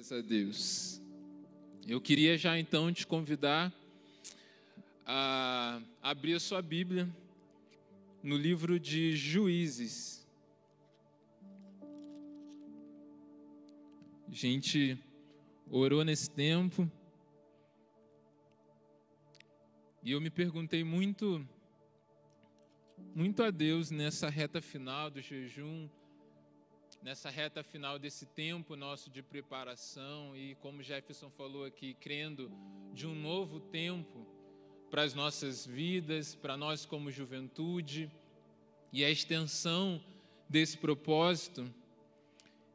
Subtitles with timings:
[0.00, 1.02] Glórias a Deus.
[1.86, 3.70] Eu queria já então te convidar
[5.04, 7.06] a abrir a sua Bíblia
[8.22, 10.26] no livro de Juízes.
[14.26, 14.98] A gente
[15.70, 16.90] orou nesse tempo
[20.02, 21.46] e eu me perguntei muito
[23.14, 25.90] muito a Deus nessa reta final do jejum
[27.02, 32.52] nessa reta final desse tempo nosso de preparação e, como Jefferson falou aqui, crendo
[32.92, 34.26] de um novo tempo
[34.90, 38.10] para as nossas vidas, para nós como juventude
[38.92, 40.02] e a extensão
[40.48, 41.72] desse propósito.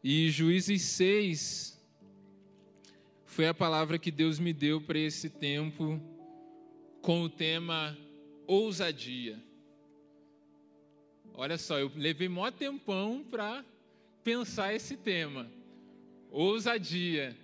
[0.03, 1.79] E Juízes 6
[3.25, 6.01] foi a palavra que Deus me deu para esse tempo
[7.01, 7.95] com o tema
[8.47, 9.39] ousadia.
[11.33, 13.63] Olha só, eu levei mó tempão para
[14.25, 15.47] pensar esse tema,
[16.31, 17.37] ousadia.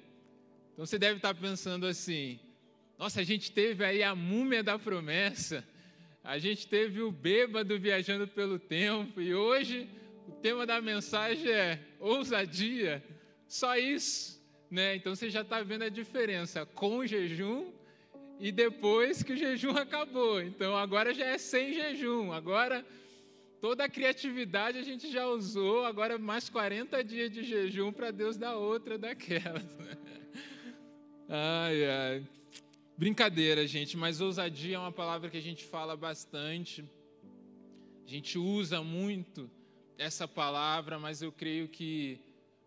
[0.74, 2.40] Então você deve estar pensando assim:
[2.98, 5.64] nossa, a gente teve aí a múmia da promessa,
[6.24, 9.88] a gente teve o bêbado viajando pelo tempo, e hoje
[10.28, 13.04] o tema da mensagem é ousadia.
[13.48, 14.96] Só isso, né?
[14.96, 17.72] Então você já está vendo a diferença com o jejum
[18.40, 20.42] e depois que o jejum acabou.
[20.42, 22.84] Então agora já é sem jejum, agora
[23.62, 28.36] Toda a criatividade a gente já usou, agora mais 40 dias de jejum para Deus
[28.36, 29.64] dar outra daquelas.
[31.30, 32.28] Ai, ai.
[32.98, 36.84] Brincadeira, gente, mas ousadia é uma palavra que a gente fala bastante.
[38.04, 39.48] A gente usa muito
[39.96, 42.20] essa palavra, mas eu creio que,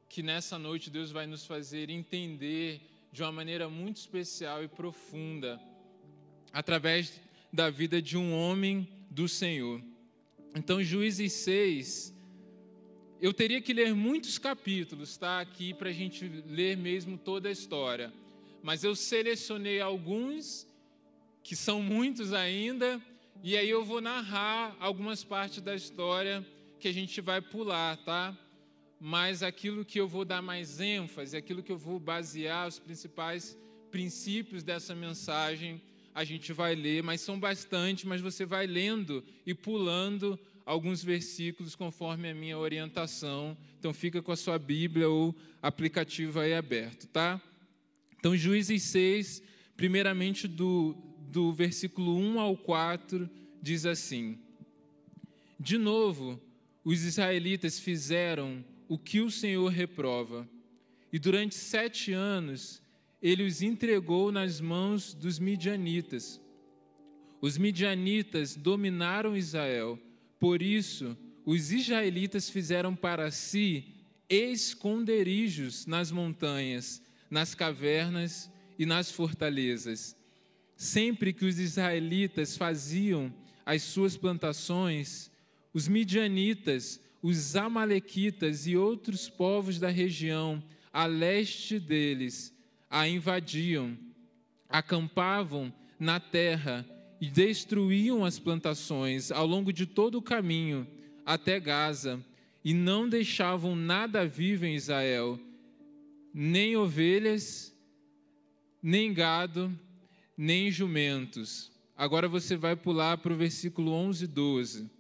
[0.08, 2.80] que nessa noite Deus vai nos fazer entender
[3.12, 5.60] de uma maneira muito especial e profunda,
[6.52, 7.20] através
[7.52, 9.82] da vida de um homem do Senhor.
[10.56, 12.14] Então, Juízes 6,
[13.20, 15.40] eu teria que ler muitos capítulos, tá?
[15.40, 18.12] Aqui para a gente ler mesmo toda a história.
[18.62, 20.64] Mas eu selecionei alguns,
[21.42, 23.02] que são muitos ainda,
[23.42, 26.46] e aí eu vou narrar algumas partes da história
[26.78, 28.38] que a gente vai pular, tá?
[29.00, 33.58] Mas aquilo que eu vou dar mais ênfase, aquilo que eu vou basear os principais
[33.90, 35.82] princípios dessa mensagem
[36.14, 41.74] a gente vai ler, mas são bastante, mas você vai lendo e pulando alguns versículos
[41.74, 43.56] conforme a minha orientação.
[43.78, 47.42] Então fica com a sua Bíblia ou aplicativo aí aberto, tá?
[48.18, 49.42] Então Juízes 6,
[49.76, 50.96] primeiramente do,
[51.30, 53.28] do versículo 1 ao 4,
[53.60, 54.38] diz assim:
[55.58, 56.40] De novo,
[56.84, 60.48] os israelitas fizeram o que o Senhor reprova,
[61.12, 62.80] e durante sete anos
[63.24, 66.38] ele os entregou nas mãos dos midianitas.
[67.40, 69.98] Os midianitas dominaram Israel,
[70.38, 73.94] por isso os israelitas fizeram para si
[74.28, 80.14] esconderijos nas montanhas, nas cavernas e nas fortalezas.
[80.76, 83.32] Sempre que os israelitas faziam
[83.64, 85.30] as suas plantações,
[85.72, 92.53] os midianitas, os amalequitas e outros povos da região a leste deles
[92.94, 93.98] a invadiam,
[94.68, 96.86] acampavam na terra
[97.20, 100.86] e destruíam as plantações ao longo de todo o caminho
[101.26, 102.24] até Gaza
[102.64, 105.40] e não deixavam nada vivo em Israel,
[106.32, 107.74] nem ovelhas,
[108.80, 109.76] nem gado,
[110.36, 111.72] nem jumentos.
[111.96, 114.90] Agora você vai pular para o versículo 11 e 12.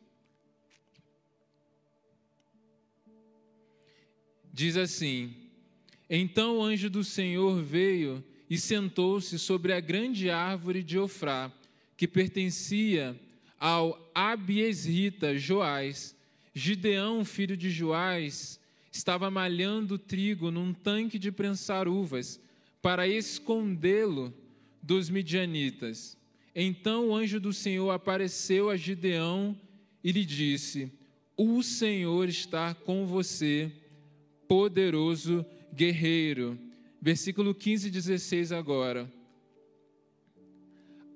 [4.52, 5.43] Diz assim:
[6.08, 11.50] então o anjo do Senhor veio e sentou-se sobre a grande árvore de Ofrá,
[11.96, 13.18] que pertencia
[13.58, 16.14] ao Abiesrita Joás.
[16.52, 18.60] Gideão, filho de Joás,
[18.92, 22.40] estava malhando trigo num tanque de prensar uvas
[22.80, 24.32] para escondê-lo
[24.82, 26.16] dos midianitas.
[26.54, 29.58] Então o anjo do Senhor apareceu a Gideão
[30.02, 30.92] e lhe disse:
[31.36, 33.72] O Senhor está com você,
[34.46, 36.58] poderoso guerreiro.
[37.00, 39.10] Versículo 15 e 16 agora.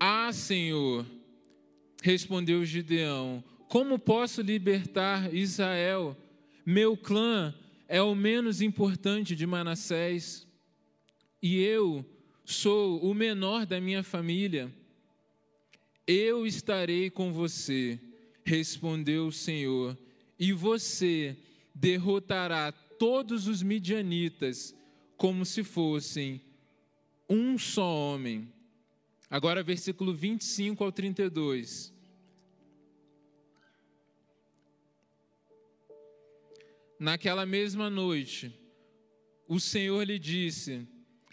[0.01, 1.07] Ah, Senhor,
[2.03, 6.17] respondeu Gideão, como posso libertar Israel?
[6.65, 7.55] Meu clã
[7.89, 10.47] é o menos importante de Manassés,
[11.43, 12.05] e eu
[12.45, 14.73] sou o menor da minha família.
[16.07, 17.99] Eu estarei com você,
[18.45, 19.99] respondeu o Senhor,
[20.39, 21.37] e você
[21.75, 24.75] derrotará todos os midianitas
[25.17, 26.41] como se fossem
[27.29, 28.53] um só homem.
[29.31, 31.93] Agora, versículo 25 ao 32.
[36.99, 38.53] Naquela mesma noite,
[39.47, 40.87] o Senhor lhe disse: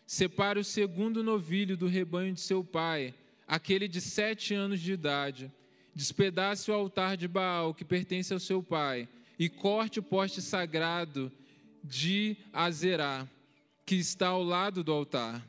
[0.06, 3.16] Separe o segundo novilho do rebanho de seu pai,
[3.48, 5.52] aquele de sete anos de idade.
[5.96, 9.08] Despedace o altar de Baal, que pertence ao seu pai,
[9.40, 11.32] e corte o poste sagrado
[11.86, 13.28] de Azerá,
[13.86, 15.46] que está ao lado do altar.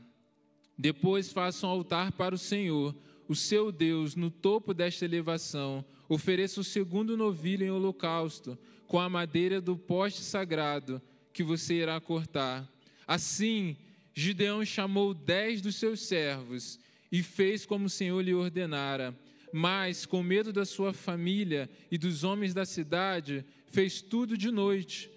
[0.76, 2.94] Depois faça um altar para o Senhor,
[3.26, 5.84] o seu Deus, no topo desta elevação.
[6.08, 11.00] Ofereça o segundo novilho em holocausto, com a madeira do poste sagrado
[11.32, 12.70] que você irá cortar.
[13.06, 13.76] Assim,
[14.14, 16.78] Gideão chamou dez dos seus servos
[17.10, 19.18] e fez como o Senhor lhe ordenara.
[19.52, 25.10] Mas, com medo da sua família e dos homens da cidade, fez tudo de noite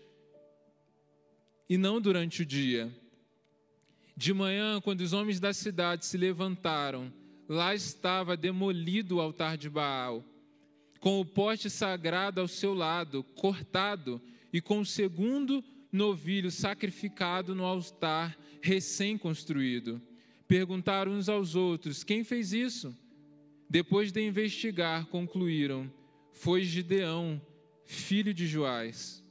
[1.70, 2.92] e não durante o dia.
[4.18, 7.14] De manhã, quando os homens da cidade se levantaram,
[7.48, 10.26] lá estava demolido o altar de Baal,
[11.00, 14.22] com o poste sagrado ao seu lado, cortado,
[14.52, 20.02] e com o segundo novilho sacrificado no altar recém-construído.
[20.48, 22.96] Perguntaram uns aos outros: Quem fez isso?
[23.70, 25.90] Depois de investigar, concluíram:
[26.34, 27.40] Foi Gideão,
[27.86, 29.24] filho de Joás.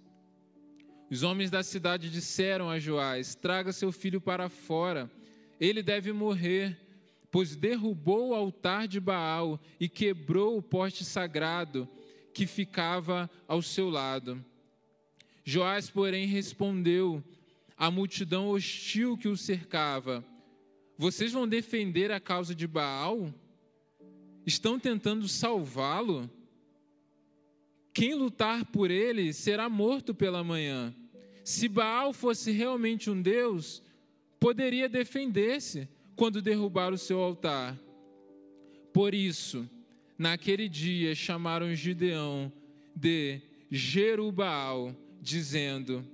[1.10, 5.10] Os homens da cidade disseram a Joás: Traga seu filho para fora,
[5.58, 6.76] ele deve morrer,
[7.30, 11.88] pois derrubou o altar de Baal e quebrou o poste sagrado
[12.34, 14.44] que ficava ao seu lado.
[15.44, 17.24] Joás, porém, respondeu
[17.76, 20.22] à multidão hostil que o cercava:
[20.98, 23.32] Vocês vão defender a causa de Baal?
[24.44, 26.30] Estão tentando salvá-lo?
[27.98, 30.94] Quem lutar por ele será morto pela manhã.
[31.42, 33.82] Se Baal fosse realmente um Deus,
[34.38, 37.76] poderia defender-se quando derrubar o seu altar.
[38.92, 39.68] Por isso,
[40.16, 42.52] naquele dia chamaram Gideão
[42.94, 46.06] de Jerubaal dizendo: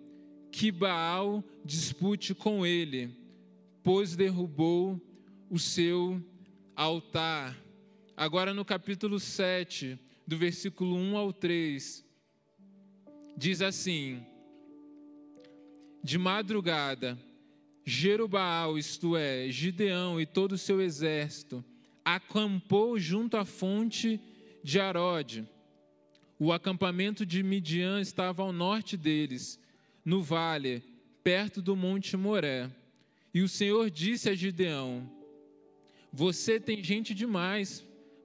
[0.51, 3.15] Que Baal dispute com ele,
[3.83, 4.99] pois derrubou
[5.51, 6.19] o seu
[6.75, 7.55] altar.
[8.17, 12.05] Agora no capítulo 7, do versículo 1 ao 3,
[13.37, 14.25] diz assim:
[16.03, 17.19] De madrugada,
[17.85, 21.65] Jerubaal, isto é, Gideão e todo o seu exército,
[22.05, 24.21] acampou junto à fonte
[24.63, 25.47] de Arode
[26.39, 29.59] o acampamento de Midian estava ao norte deles,
[30.05, 30.83] no vale,
[31.23, 32.71] perto do monte Moré.
[33.33, 35.09] E o Senhor disse a Gideão:
[36.13, 37.85] Você tem gente demais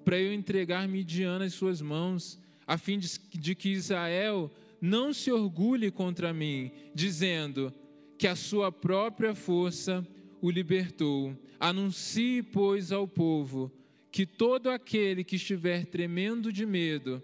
[0.09, 4.49] para eu entregar Midian nas suas mãos, a fim de, que Israel
[4.81, 7.71] não se orgulhe contra mim, dizendo
[8.17, 10.03] que a sua própria força
[10.41, 11.37] o libertou.
[11.59, 13.71] Anuncie, pois, ao povo
[14.11, 17.21] que todo aquele que estiver tremendo de medo,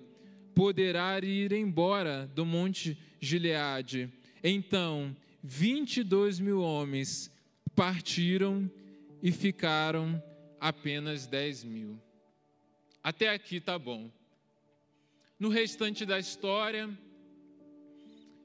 [0.53, 4.13] poderá ir embora do monte Gileade.
[4.43, 7.31] Então, 22 mil homens
[7.75, 8.69] partiram
[9.23, 10.21] e ficaram
[10.59, 12.04] apenas 10 mil.
[13.05, 14.09] Até aqui tá bom.
[15.39, 16.89] No restante da história,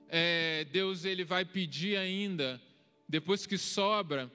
[0.07, 2.61] é, Deus ele vai pedir ainda,
[3.09, 4.31] depois que sobra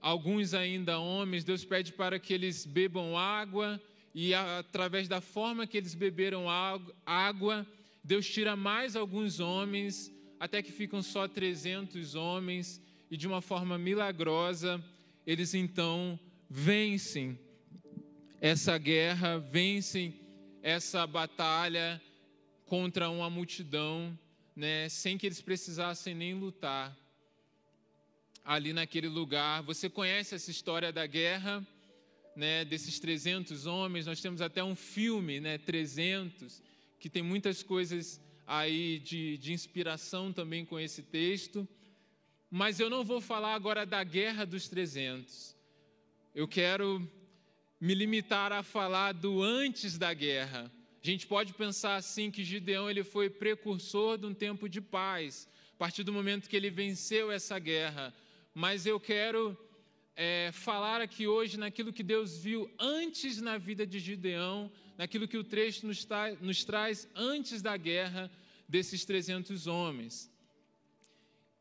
[0.00, 3.80] alguns ainda homens, Deus pede para que eles bebam água
[4.12, 6.46] e através da forma que eles beberam
[7.06, 7.64] água,
[8.02, 13.78] Deus tira mais alguns homens, até que ficam só 300 homens, e de uma forma
[13.78, 14.84] milagrosa,
[15.24, 16.18] eles então
[16.50, 17.38] vencem
[18.46, 20.20] essa guerra, vencem
[20.62, 21.98] essa batalha
[22.66, 24.18] contra uma multidão,
[24.54, 26.94] né, sem que eles precisassem nem lutar
[28.44, 29.62] ali naquele lugar.
[29.62, 31.66] Você conhece essa história da guerra?
[32.36, 36.60] né, desses 300 homens, nós temos até um filme, né, 300,
[36.98, 41.66] que tem muitas coisas aí de, de inspiração também com esse texto.
[42.50, 45.56] Mas eu não vou falar agora da guerra dos 300.
[46.34, 47.08] Eu quero
[47.80, 50.70] me limitar a falar do antes da guerra.
[51.02, 55.46] A gente pode pensar assim que Gideão ele foi precursor de um tempo de paz,
[55.74, 58.14] a partir do momento que ele venceu essa guerra.
[58.54, 59.56] Mas eu quero
[60.16, 65.36] é, falar aqui hoje naquilo que Deus viu antes na vida de Gideão, naquilo que
[65.36, 68.30] o trecho nos, tra nos traz antes da guerra
[68.68, 70.30] desses 300 homens.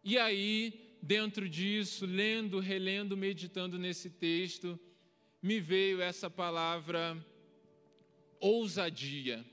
[0.04, 4.80] E aí, dentro disso, lendo, relendo, meditando nesse texto,
[5.44, 7.24] me veio essa palavra
[8.40, 9.46] ousadia.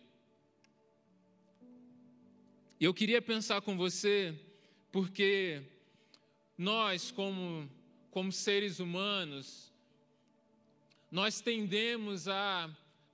[2.80, 4.34] Eu queria pensar com você,
[4.92, 5.60] porque
[6.56, 7.68] nós, como
[8.10, 9.72] como seres humanos,
[11.10, 12.68] nós tendemos a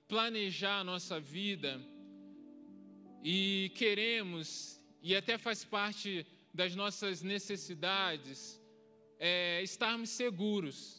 [0.07, 1.79] planejar a nossa vida
[3.23, 8.59] e queremos, e até faz parte das nossas necessidades,
[9.19, 10.96] é, estarmos seguros.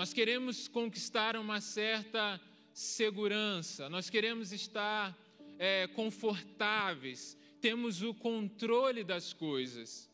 [0.00, 2.40] Nós queremos conquistar uma certa
[2.72, 5.14] segurança, nós queremos estar
[5.58, 10.10] é, confortáveis, temos o controle das coisas.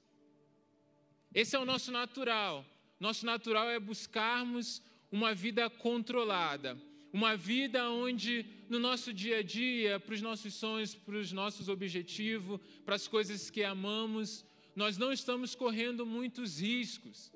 [1.33, 2.66] Esse é o nosso natural.
[2.99, 6.76] Nosso natural é buscarmos uma vida controlada,
[7.12, 11.69] uma vida onde no nosso dia a dia, para os nossos sonhos, para os nossos
[11.69, 17.31] objetivos, para as coisas que amamos, nós não estamos correndo muitos riscos.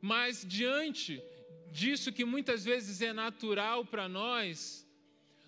[0.00, 1.22] Mas diante
[1.70, 4.86] disso que muitas vezes é natural para nós,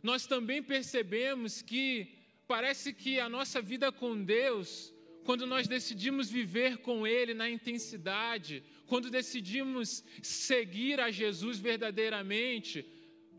[0.03, 2.13] nós também percebemos que
[2.47, 4.93] parece que a nossa vida com Deus,
[5.25, 12.85] quando nós decidimos viver com Ele na intensidade, quando decidimos seguir a Jesus verdadeiramente,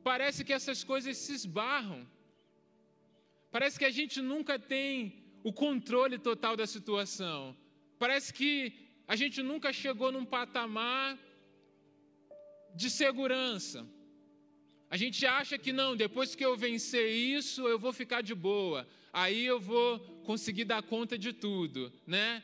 [0.04, 2.08] parece que essas coisas se esbarram.
[3.52, 7.56] Parece que a gente nunca tem o controle total da situação.
[8.00, 8.74] Parece que
[9.08, 11.18] a gente nunca chegou num patamar
[12.76, 13.86] de segurança.
[14.90, 18.88] A gente acha que não, depois que eu vencer isso, eu vou ficar de boa.
[19.14, 22.44] Aí eu vou conseguir dar conta de tudo, né?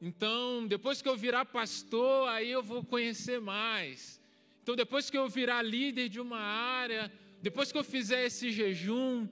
[0.00, 4.20] Então, depois que eu virar pastor, aí eu vou conhecer mais.
[4.62, 9.28] Então, depois que eu virar líder de uma área, depois que eu fizer esse jejum,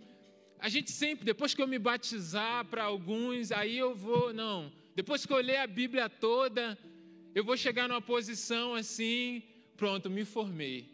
[0.59, 4.73] a gente sempre, depois que eu me batizar para alguns, aí eu vou, não.
[4.95, 6.79] Depois que eu ler a Bíblia toda,
[7.35, 9.43] eu vou chegar numa posição assim,
[9.77, 10.93] pronto, me formei.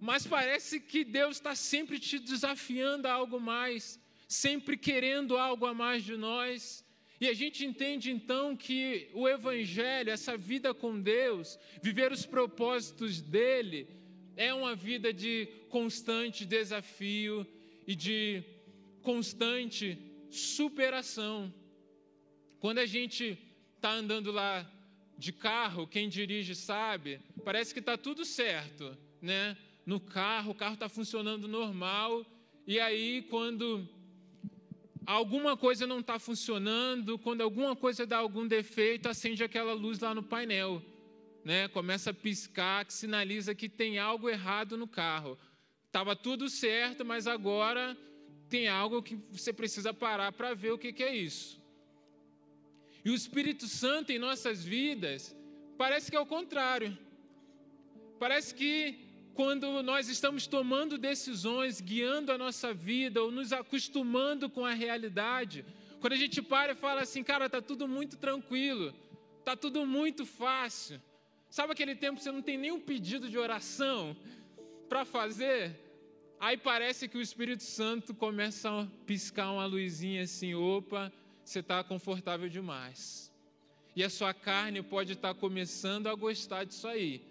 [0.00, 5.74] Mas parece que Deus está sempre te desafiando a algo mais, sempre querendo algo a
[5.74, 6.84] mais de nós.
[7.20, 13.20] E a gente entende então que o Evangelho, essa vida com Deus, viver os propósitos
[13.20, 13.88] dele,
[14.36, 17.44] é uma vida de constante desafio
[17.84, 18.44] e de
[19.02, 19.98] constante
[20.30, 21.52] superação.
[22.60, 23.38] Quando a gente
[23.76, 24.68] está andando lá
[25.16, 29.56] de carro, quem dirige sabe, parece que está tudo certo, né?
[29.86, 32.26] No carro, o carro está funcionando normal,
[32.66, 33.88] e aí quando
[35.06, 40.14] alguma coisa não está funcionando, quando alguma coisa dá algum defeito, acende aquela luz lá
[40.14, 40.82] no painel,
[41.44, 41.68] né?
[41.68, 45.38] Começa a piscar, que sinaliza que tem algo errado no carro.
[45.90, 47.96] Tava tudo certo, mas agora
[48.48, 51.58] tem algo que você precisa parar para ver o que, que é isso.
[53.04, 55.34] E o Espírito Santo em nossas vidas
[55.76, 56.96] parece que é o contrário.
[58.18, 64.64] Parece que quando nós estamos tomando decisões, guiando a nossa vida ou nos acostumando com
[64.64, 65.64] a realidade,
[66.00, 68.92] quando a gente para e fala assim, cara, está tudo muito tranquilo,
[69.38, 71.00] está tudo muito fácil.
[71.48, 74.16] Sabe aquele tempo que você não tem nenhum pedido de oração
[74.88, 75.78] para fazer?
[76.40, 81.12] Aí parece que o Espírito Santo começa a piscar uma luzinha assim, opa,
[81.48, 83.32] você está confortável demais.
[83.96, 87.22] E a sua carne pode estar tá começando a gostar disso aí.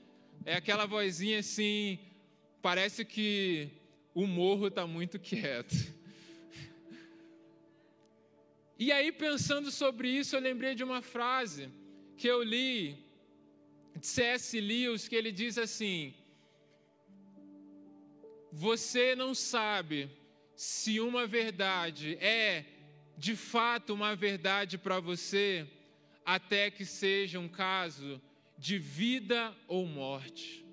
[0.44, 2.00] É aquela vozinha assim,
[2.60, 3.70] parece que
[4.16, 5.76] o morro está muito quieto.
[8.80, 11.70] E aí, pensando sobre isso, eu lembrei de uma frase
[12.18, 12.98] que eu li
[13.96, 14.60] de C.S.
[14.60, 16.14] Lewis, que ele diz assim:
[18.52, 20.10] Você não sabe
[20.56, 22.77] se uma verdade é
[23.18, 25.68] de fato uma verdade para você,
[26.24, 28.22] até que seja um caso
[28.58, 30.64] de vida ou morte.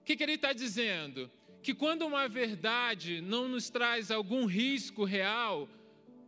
[0.00, 1.30] O que, que ele está dizendo?
[1.62, 5.68] Que quando uma verdade não nos traz algum risco real,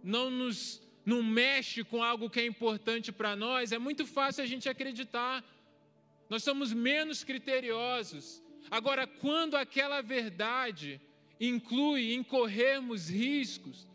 [0.03, 4.47] não nos não mexe com algo que é importante para nós, é muito fácil a
[4.47, 5.45] gente acreditar.
[6.29, 8.43] Nós somos menos criteriosos.
[8.69, 11.01] Agora, quando aquela verdade
[11.39, 13.87] inclui incorrermos riscos,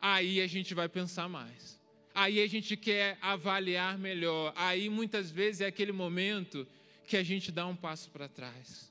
[0.00, 1.76] aí a gente vai pensar mais
[2.16, 4.50] aí a gente quer avaliar melhor.
[4.56, 6.66] Aí muitas vezes é aquele momento
[7.06, 8.90] que a gente dá um passo para trás.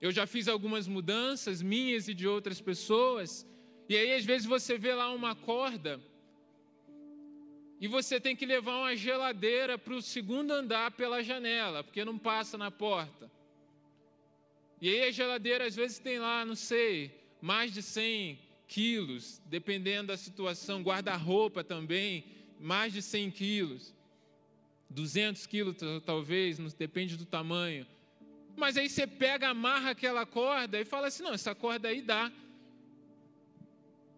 [0.00, 3.46] Eu já fiz algumas mudanças minhas e de outras pessoas,
[3.88, 6.00] e aí às vezes você vê lá uma corda
[7.80, 12.18] e você tem que levar uma geladeira para o segundo andar pela janela, porque não
[12.18, 13.30] passa na porta.
[14.80, 20.08] E aí a geladeira às vezes tem lá, não sei, mais de 100 quilos, dependendo
[20.08, 22.24] da situação, guarda-roupa também,
[22.60, 23.92] mais de 100 quilos,
[24.88, 27.84] 200 quilos talvez, depende do tamanho.
[28.56, 32.30] Mas aí você pega, amarra aquela corda e fala assim: não, essa corda aí dá.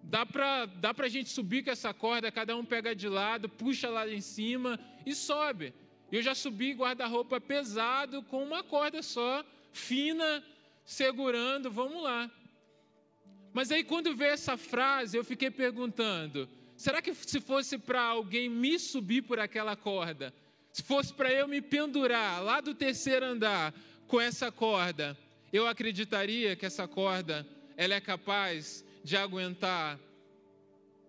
[0.03, 3.89] Dá para dá a gente subir com essa corda, cada um pega de lado, puxa
[3.89, 5.73] lá em cima e sobe.
[6.11, 9.43] Eu já subi guarda-roupa pesado com uma corda só,
[9.73, 10.45] fina,
[10.85, 12.31] segurando, vamos lá.
[13.53, 18.49] Mas aí quando veio essa frase, eu fiquei perguntando: Será que se fosse para alguém
[18.49, 20.33] me subir por aquela corda,
[20.73, 23.75] se fosse para eu me pendurar lá do terceiro andar
[24.07, 25.17] com essa corda,
[25.53, 29.99] eu acreditaria que essa corda ela é capaz de aguentar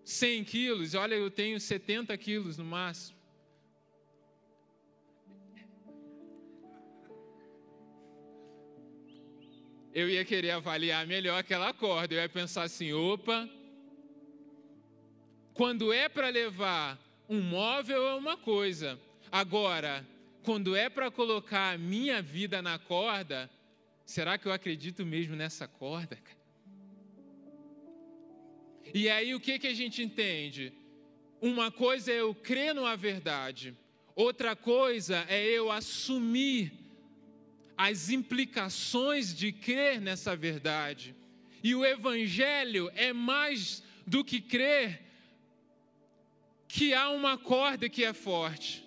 [0.04, 0.94] 100 quilos?
[0.94, 3.13] Olha, eu tenho 70 quilos no máximo.
[9.94, 12.14] Eu ia querer avaliar melhor aquela corda.
[12.14, 13.48] Eu ia pensar assim: opa,
[15.54, 16.98] quando é para levar
[17.28, 20.04] um móvel é uma coisa, agora,
[20.42, 23.48] quando é para colocar a minha vida na corda,
[24.04, 26.18] será que eu acredito mesmo nessa corda?
[28.92, 30.72] E aí o que, que a gente entende?
[31.40, 33.76] Uma coisa é eu crer numa verdade,
[34.16, 36.83] outra coisa é eu assumir
[37.76, 41.14] as implicações de crer nessa verdade.
[41.62, 45.02] E o Evangelho é mais do que crer
[46.68, 48.84] que há uma corda que é forte.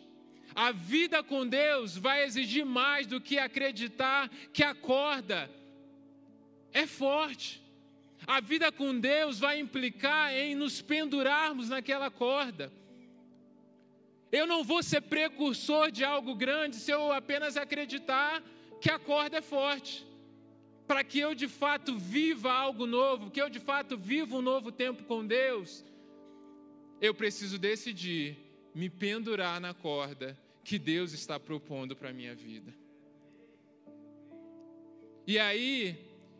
[0.53, 5.49] A vida com Deus vai exigir mais do que acreditar que a corda
[6.73, 7.61] é forte.
[8.25, 12.71] A vida com Deus vai implicar em nos pendurarmos naquela corda.
[14.31, 18.43] Eu não vou ser precursor de algo grande se eu apenas acreditar
[18.81, 20.05] que a corda é forte.
[20.87, 24.71] Para que eu de fato viva algo novo, que eu de fato viva um novo
[24.71, 25.83] tempo com Deus,
[27.01, 28.37] eu preciso decidir
[28.73, 32.73] me pendurar na corda que Deus está propondo para a minha vida.
[35.25, 35.97] E aí,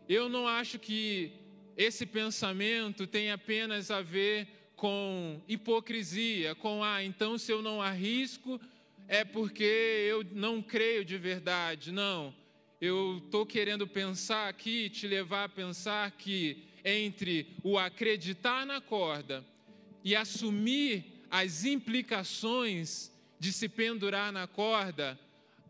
[0.08, 1.32] eu não acho que
[1.76, 8.60] esse pensamento tem apenas a ver com hipocrisia, com ah, então se eu não arrisco
[9.08, 11.90] é porque eu não creio de verdade.
[11.90, 12.34] Não.
[12.80, 19.44] Eu estou querendo pensar aqui, te levar a pensar que entre o acreditar na corda
[20.04, 23.10] e assumir as implicações
[23.40, 25.18] de se pendurar na corda,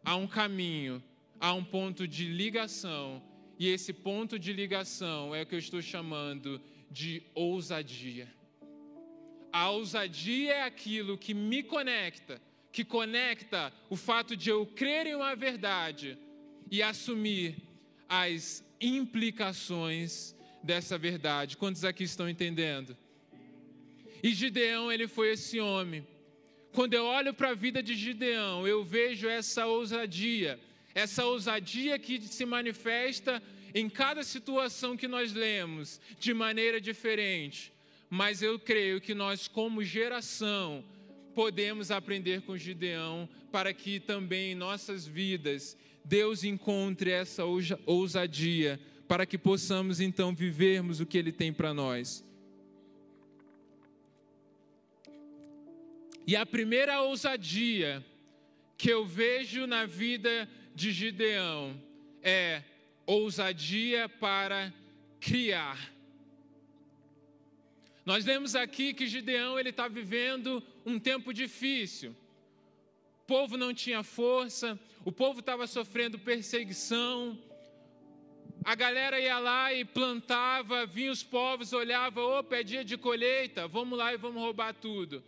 [0.04, 1.02] há um caminho,
[1.40, 3.22] há um ponto de ligação,
[3.58, 8.28] e esse ponto de ligação é o que eu estou chamando de ousadia.
[9.52, 12.40] A ousadia é aquilo que me conecta,
[12.78, 16.16] que conecta o fato de eu crer em uma verdade
[16.70, 17.56] e assumir
[18.08, 21.56] as implicações dessa verdade.
[21.56, 22.96] Quantos aqui estão entendendo?
[24.22, 26.06] E Gideão, ele foi esse homem.
[26.72, 30.60] Quando eu olho para a vida de Gideão, eu vejo essa ousadia,
[30.94, 33.42] essa ousadia que se manifesta
[33.74, 37.72] em cada situação que nós lemos de maneira diferente.
[38.08, 40.84] Mas eu creio que nós, como geração,
[41.38, 47.44] podemos aprender com Gideão para que também em nossas vidas Deus encontre essa
[47.86, 52.24] ousadia, para que possamos então vivermos o que Ele tem para nós.
[56.26, 58.04] E a primeira ousadia
[58.76, 61.80] que eu vejo na vida de Gideão
[62.20, 62.64] é
[63.06, 64.74] ousadia para
[65.20, 65.96] criar.
[68.08, 72.10] Nós lemos aqui que Gideão ele está vivendo um tempo difícil.
[73.22, 77.38] O povo não tinha força, o povo estava sofrendo perseguição.
[78.64, 83.68] A galera ia lá e plantava, vinha os povos, olhava, opa, é dia de colheita,
[83.68, 85.22] vamos lá e vamos roubar tudo.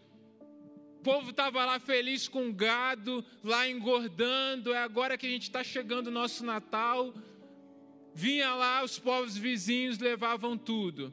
[0.98, 4.72] O povo estava lá feliz com gado, lá engordando.
[4.74, 7.14] É agora que a gente está chegando o nosso Natal.
[8.14, 11.12] Vinha lá, os povos vizinhos levavam tudo.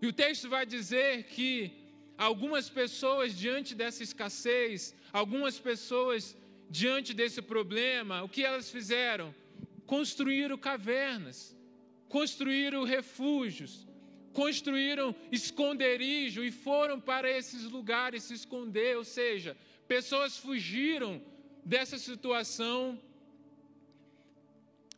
[0.00, 1.81] E o texto vai dizer que
[2.16, 6.36] algumas pessoas, diante dessa escassez, algumas pessoas,
[6.70, 9.34] diante desse problema, o que elas fizeram?
[9.86, 11.56] Construíram cavernas,
[12.08, 13.86] construíram refúgios,
[14.32, 21.20] construíram esconderijo e foram para esses lugares se esconder, ou seja, pessoas fugiram
[21.64, 22.98] dessa situação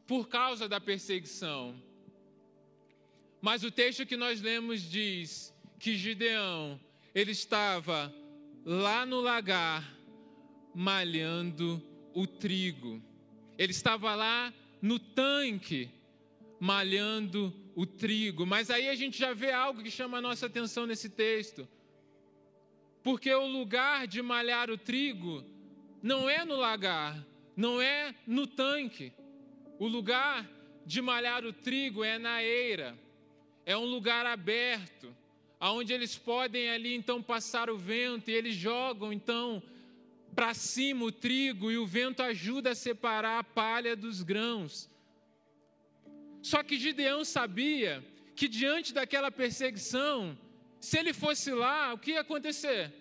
[0.06, 1.74] por causa da perseguição.
[3.40, 6.80] Mas o texto que nós lemos diz que Gideão,
[7.14, 8.12] ele estava
[8.64, 9.88] lá no lagar
[10.74, 11.80] malhando
[12.12, 13.00] o trigo.
[13.56, 15.88] Ele estava lá no tanque
[16.58, 18.44] malhando o trigo.
[18.44, 21.68] Mas aí a gente já vê algo que chama a nossa atenção nesse texto.
[23.02, 25.44] Porque o lugar de malhar o trigo
[26.02, 27.24] não é no lagar,
[27.56, 29.12] não é no tanque.
[29.78, 30.50] O lugar
[30.84, 32.98] de malhar o trigo é na eira.
[33.64, 35.14] É um lugar aberto,
[35.58, 39.62] aonde eles podem ali então passar o vento e eles jogam então
[40.34, 44.90] para cima o trigo e o vento ajuda a separar a palha dos grãos.
[46.42, 50.36] Só que Gideão sabia que diante daquela perseguição,
[50.80, 52.92] Se ele fosse lá, o que ia acontecer?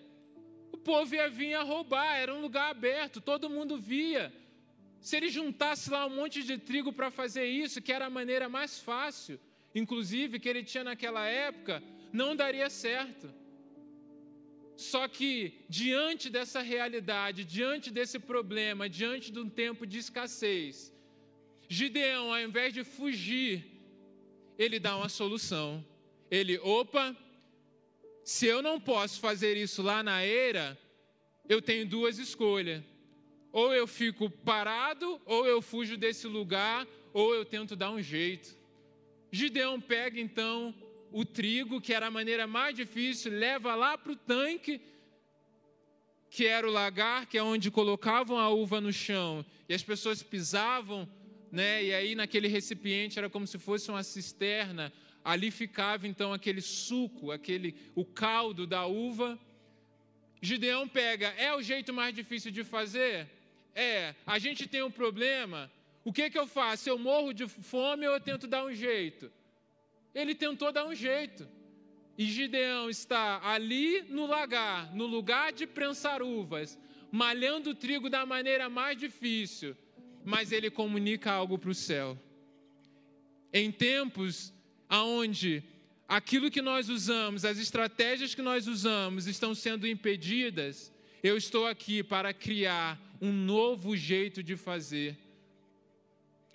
[0.72, 4.32] O povo ia vir a roubar, era um lugar aberto, todo mundo via.
[5.02, 8.48] Se ele juntasse lá um monte de trigo para fazer isso, que era a maneira
[8.48, 9.38] mais fácil,
[9.74, 11.82] inclusive, que ele tinha naquela época,
[12.20, 13.28] não daria certo.
[14.76, 20.92] Só que, diante dessa realidade, diante desse problema, diante de um tempo de escassez,
[21.68, 23.64] Gideão, ao invés de fugir,
[24.56, 25.84] ele dá uma solução.
[26.30, 27.16] Ele, opa,
[28.22, 30.78] se eu não posso fazer isso lá na eira,
[31.48, 32.82] eu tenho duas escolhas.
[33.50, 38.56] Ou eu fico parado, ou eu fujo desse lugar, ou eu tento dar um jeito.
[39.32, 40.74] Gideão pega então
[41.14, 44.80] o trigo, que era a maneira mais difícil, leva lá para o tanque,
[46.28, 50.24] que era o lagar, que é onde colocavam a uva no chão, e as pessoas
[50.24, 51.08] pisavam,
[51.52, 51.84] né?
[51.84, 54.92] E aí naquele recipiente era como se fosse uma cisterna.
[55.24, 59.38] Ali ficava então aquele suco, aquele o caldo da uva.
[60.42, 63.30] Gideão pega, é o jeito mais difícil de fazer?
[63.72, 65.70] É, a gente tem um problema.
[66.04, 66.88] O que, que eu faço?
[66.88, 69.30] Eu morro de fome ou eu tento dar um jeito?
[70.14, 71.48] Ele tentou dar um jeito.
[72.16, 76.78] E Gideão está ali no lagar, no lugar de prensar uvas,
[77.10, 79.76] malhando o trigo da maneira mais difícil,
[80.24, 82.16] mas ele comunica algo para o céu.
[83.52, 84.52] Em tempos
[84.88, 85.62] aonde
[86.08, 92.02] aquilo que nós usamos, as estratégias que nós usamos estão sendo impedidas, eu estou aqui
[92.02, 95.18] para criar um novo jeito de fazer,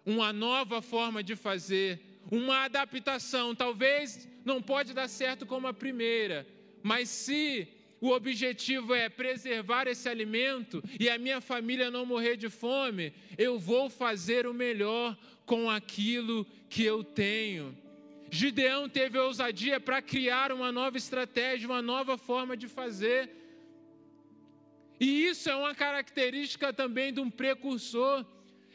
[0.05, 1.99] uma nova forma de fazer,
[2.31, 3.55] uma adaptação.
[3.55, 6.47] Talvez não pode dar certo como a primeira,
[6.83, 7.67] mas se
[8.01, 13.59] o objetivo é preservar esse alimento e a minha família não morrer de fome, eu
[13.59, 17.75] vou fazer o melhor com aquilo que eu tenho.
[18.31, 23.29] Gideão teve ousadia para criar uma nova estratégia, uma nova forma de fazer.
[24.99, 28.25] E isso é uma característica também de um precursor.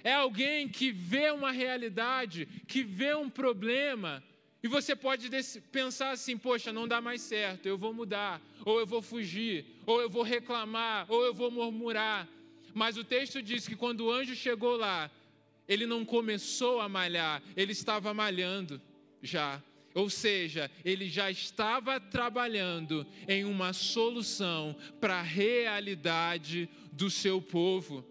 [0.05, 4.23] É alguém que vê uma realidade, que vê um problema,
[4.63, 5.31] e você pode
[5.73, 10.03] pensar assim: poxa, não dá mais certo, eu vou mudar, ou eu vou fugir, ou
[10.03, 12.29] eu vou reclamar, ou eu vou murmurar.
[12.75, 15.11] Mas o texto diz que quando o anjo chegou lá,
[15.67, 18.81] ele não começou a malhar, ele estava malhando
[19.23, 19.63] já.
[19.95, 28.05] Ou seja, ele já estava trabalhando em uma solução para a realidade do seu povo.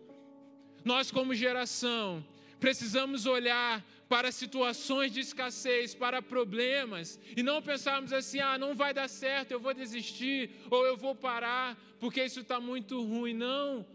[0.84, 2.26] Nós, como geração,
[2.60, 8.94] precisamos olhar para situações de escassez, para problemas, e não pensarmos assim: ah, não vai
[8.94, 13.34] dar certo, eu vou desistir, ou eu vou parar, porque isso está muito ruim.
[13.34, 13.86] Não.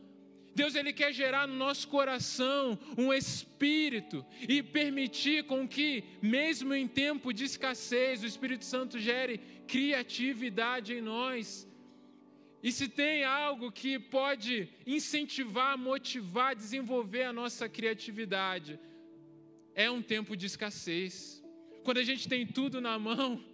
[0.54, 6.88] Deus ele quer gerar no nosso coração um espírito e permitir com que, mesmo em
[6.88, 11.67] tempo de escassez, o Espírito Santo gere criatividade em nós.
[12.62, 18.78] E se tem algo que pode incentivar, motivar, desenvolver a nossa criatividade,
[19.74, 21.42] é um tempo de escassez.
[21.84, 23.44] Quando a gente tem tudo na mão,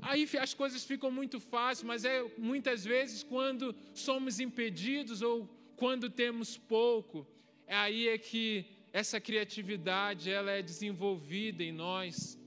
[0.00, 6.08] aí as coisas ficam muito fáceis, mas é muitas vezes quando somos impedidos ou quando
[6.08, 7.26] temos pouco,
[7.66, 12.38] é aí é que essa criatividade ela é desenvolvida em nós.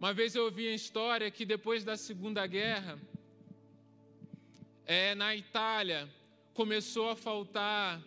[0.00, 2.98] Uma vez eu ouvi a história que depois da Segunda Guerra,
[4.86, 6.08] é, na Itália,
[6.54, 8.00] começou a faltar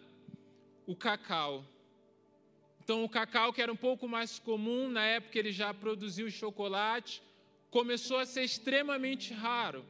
[0.88, 1.66] o cacau.
[2.82, 7.22] Então, o cacau, que era um pouco mais comum, na época ele já produziu chocolate,
[7.70, 9.86] começou a ser extremamente raro.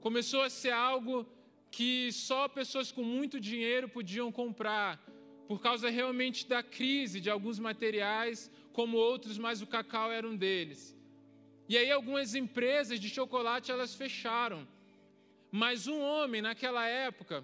[0.00, 1.26] Começou a ser algo
[1.70, 4.98] que só pessoas com muito dinheiro podiam comprar,
[5.46, 10.36] por causa realmente da crise de alguns materiais, como outros, mas o cacau era um
[10.36, 10.96] deles.
[11.68, 14.66] E aí algumas empresas de chocolate elas fecharam.
[15.62, 17.36] Mas um homem naquela época,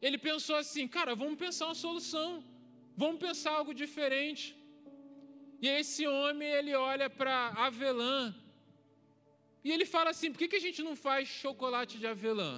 [0.00, 2.42] ele pensou assim, cara, vamos pensar uma solução,
[3.02, 4.44] vamos pensar algo diferente.
[5.60, 8.34] E esse homem ele olha para avelã
[9.62, 12.52] e ele fala assim: por que, que a gente não faz chocolate de avelã?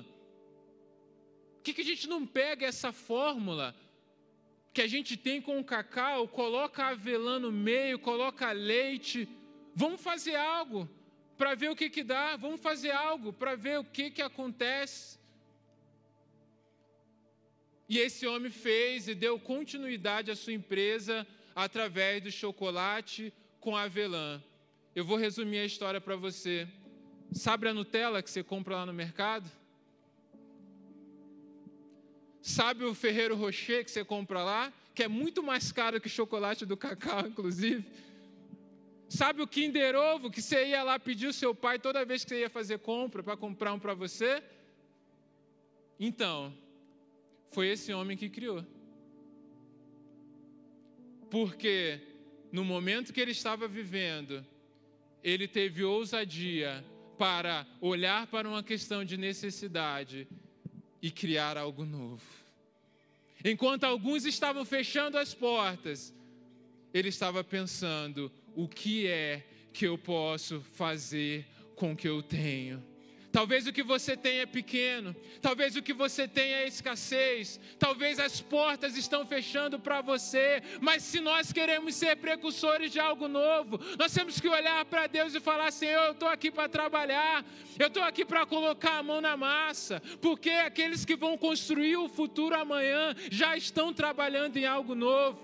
[1.56, 3.74] Por que, que a gente não pega essa fórmula
[4.72, 9.28] que a gente tem com o cacau, coloca avelã no meio, coloca leite?
[9.74, 10.88] Vamos fazer algo
[11.38, 15.18] para ver o que, que dá, vamos fazer algo para ver o que, que acontece.
[17.88, 24.42] E esse homem fez e deu continuidade à sua empresa através do chocolate com avelã.
[24.94, 26.68] Eu vou resumir a história para você.
[27.32, 29.50] Sabe a Nutella que você compra lá no mercado?
[32.40, 34.72] Sabe o Ferreiro Rocher que você compra lá?
[34.94, 37.84] Que é muito mais caro que o chocolate do cacau, inclusive.
[39.12, 42.30] Sabe o Kinder Ovo que você ia lá pedir o seu pai toda vez que
[42.30, 44.42] você ia fazer compra para comprar um para você?
[46.00, 46.50] Então,
[47.50, 48.64] foi esse homem que criou.
[51.30, 52.00] Porque
[52.50, 54.42] no momento que ele estava vivendo,
[55.22, 56.82] ele teve ousadia
[57.18, 60.26] para olhar para uma questão de necessidade
[61.02, 62.24] e criar algo novo.
[63.44, 66.14] Enquanto alguns estavam fechando as portas,
[66.94, 72.82] ele estava pensando: o que é que eu posso fazer com o que eu tenho?
[73.32, 78.18] Talvez o que você tem é pequeno, talvez o que você tem é escassez, talvez
[78.18, 83.80] as portas estão fechando para você, mas se nós queremos ser precursores de algo novo,
[83.98, 87.42] nós temos que olhar para Deus e falar: Senhor, eu estou aqui para trabalhar,
[87.78, 92.10] eu estou aqui para colocar a mão na massa, porque aqueles que vão construir o
[92.10, 95.40] futuro amanhã já estão trabalhando em algo novo.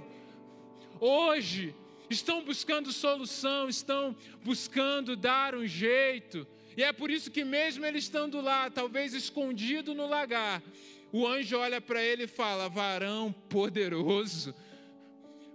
[1.00, 1.74] Hoje,
[2.10, 6.46] estão buscando solução, estão buscando dar um jeito.
[6.76, 10.62] E é por isso que, mesmo ele estando lá, talvez escondido no lagar,
[11.12, 14.54] o anjo olha para ele e fala: varão poderoso.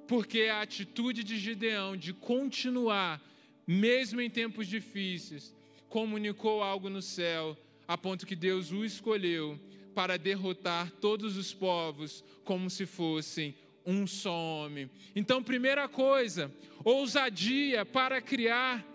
[0.07, 3.21] Porque a atitude de Gideão de continuar,
[3.65, 5.55] mesmo em tempos difíceis,
[5.87, 9.59] comunicou algo no céu, a ponto que Deus o escolheu
[9.93, 14.89] para derrotar todos os povos como se fossem um só homem.
[15.15, 16.51] Então, primeira coisa,
[16.83, 18.93] ousadia para criar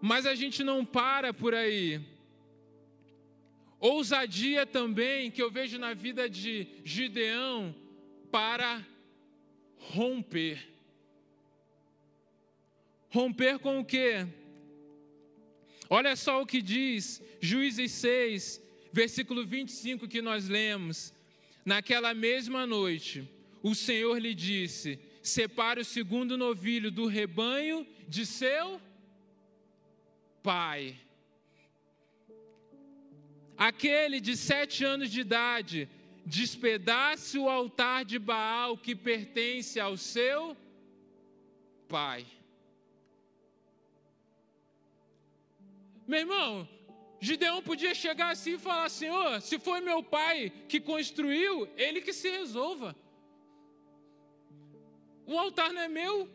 [0.00, 2.00] mas a gente não para por aí.
[3.80, 7.74] Ousadia também que eu vejo na vida de Gideão
[8.30, 8.84] para
[9.76, 10.68] romper.
[13.10, 14.26] Romper com o quê?
[15.88, 21.14] Olha só o que diz Juízes 6, versículo 25 que nós lemos.
[21.64, 23.28] Naquela mesma noite,
[23.62, 28.80] o Senhor lhe disse: Separe o segundo novilho do rebanho de seu
[30.42, 30.96] pai.
[33.56, 35.88] Aquele de sete anos de idade
[36.24, 40.56] despedace o altar de Baal que pertence ao seu
[41.88, 42.24] pai.
[46.06, 46.68] Meu irmão,
[47.20, 52.12] Gideão podia chegar assim e falar: Senhor, se foi meu pai que construiu, ele que
[52.12, 52.94] se resolva.
[55.28, 56.26] O altar não é meu,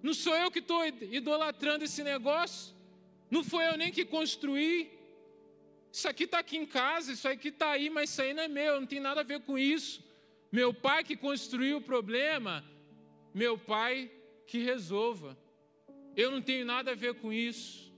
[0.00, 2.72] não sou eu que estou idolatrando esse negócio.
[3.28, 4.88] Não foi eu nem que construí.
[5.92, 8.48] Isso aqui está aqui em casa, isso aqui está aí, mas isso aí não é
[8.48, 10.04] meu, não tem nada a ver com isso.
[10.52, 12.64] Meu pai que construiu o problema,
[13.34, 14.08] meu pai
[14.46, 15.36] que resolva.
[16.16, 17.92] Eu não tenho nada a ver com isso.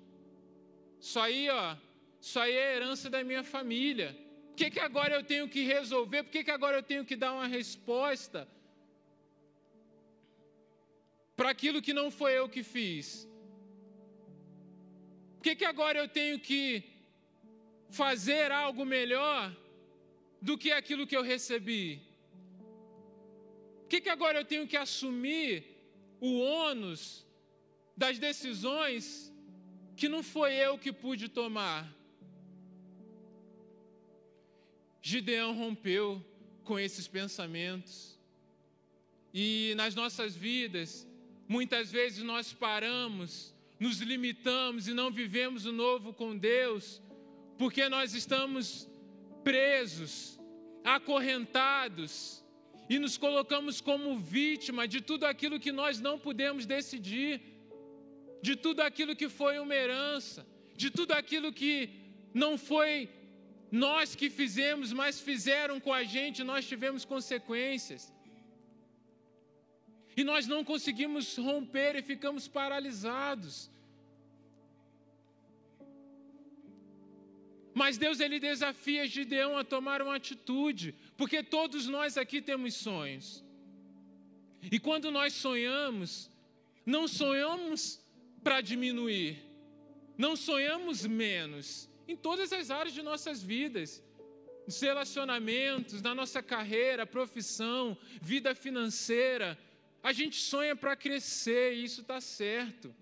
[0.98, 1.76] Isso aí, ó,
[2.18, 4.16] isso aí é herança da minha família.
[4.48, 6.22] Por que, que agora eu tenho que resolver?
[6.22, 8.48] Por que, que agora eu tenho que dar uma resposta
[11.42, 13.06] para aquilo que não foi eu que fiz?
[15.34, 16.60] Por que, que agora eu tenho que
[18.00, 19.40] fazer algo melhor
[20.48, 22.00] do que aquilo que eu recebi?
[23.80, 25.50] Por que, que agora eu tenho que assumir
[26.20, 27.26] o ônus
[27.96, 29.04] das decisões
[29.96, 31.92] que não foi eu que pude tomar?
[35.10, 36.24] Gideão rompeu
[36.62, 38.16] com esses pensamentos.
[39.34, 40.90] E nas nossas vidas,
[41.48, 43.52] muitas vezes nós paramos
[43.82, 47.02] nos limitamos e não vivemos o novo com Deus,
[47.58, 48.88] porque nós estamos
[49.42, 50.38] presos,
[50.84, 52.44] acorrentados
[52.88, 57.40] e nos colocamos como vítima de tudo aquilo que nós não pudemos decidir,
[58.40, 61.74] de tudo aquilo que foi uma herança, de tudo aquilo que
[62.32, 62.94] não foi
[63.84, 68.12] nós que fizemos, mas fizeram com a gente, nós tivemos consequências.
[70.16, 73.70] E nós não conseguimos romper e ficamos paralisados.
[77.74, 83.42] Mas Deus ele desafia Gideão a tomar uma atitude, porque todos nós aqui temos sonhos.
[84.70, 86.30] E quando nós sonhamos,
[86.84, 88.00] não sonhamos
[88.42, 89.42] para diminuir,
[90.18, 94.02] não sonhamos menos em todas as áreas de nossas vidas,
[94.66, 99.58] nos relacionamentos, na nossa carreira, profissão, vida financeira.
[100.02, 102.94] A gente sonha para crescer e isso está certo.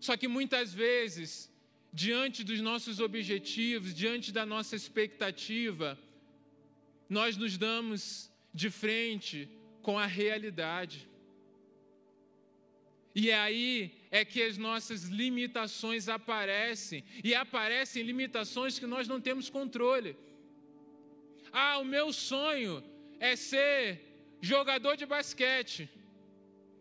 [0.00, 1.50] Só que muitas vezes
[1.92, 5.98] diante dos nossos objetivos, diante da nossa expectativa,
[7.08, 9.48] nós nos damos de frente
[9.82, 11.08] com a realidade.
[13.14, 19.20] E é aí é que as nossas limitações aparecem, e aparecem limitações que nós não
[19.20, 20.16] temos controle.
[21.50, 22.84] Ah, o meu sonho
[23.20, 23.82] é ser
[24.40, 25.88] jogador de basquete.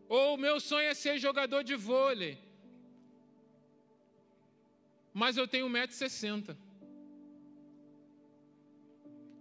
[0.08, 2.38] Ou meu sonho é ser jogador de vôlei.
[5.13, 6.56] Mas eu tenho 1,60m.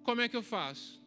[0.03, 1.03] Como é que eu faço?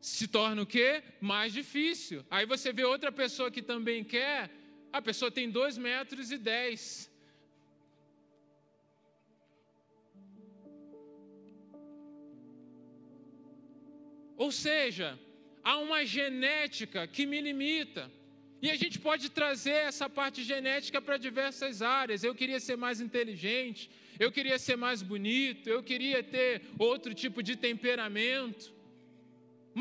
[0.00, 1.02] Se torna o quê?
[1.20, 2.24] Mais difícil.
[2.30, 4.50] Aí você vê outra pessoa que também quer,
[4.92, 7.09] a pessoa tem 2 metros e 10.
[14.44, 15.08] Ou seja,
[15.68, 18.02] há uma genética que me limita.
[18.64, 22.24] E a gente pode trazer essa parte genética para diversas áreas.
[22.28, 23.82] Eu queria ser mais inteligente,
[24.24, 26.48] eu queria ser mais bonito, eu queria ter
[26.90, 28.64] outro tipo de temperamento.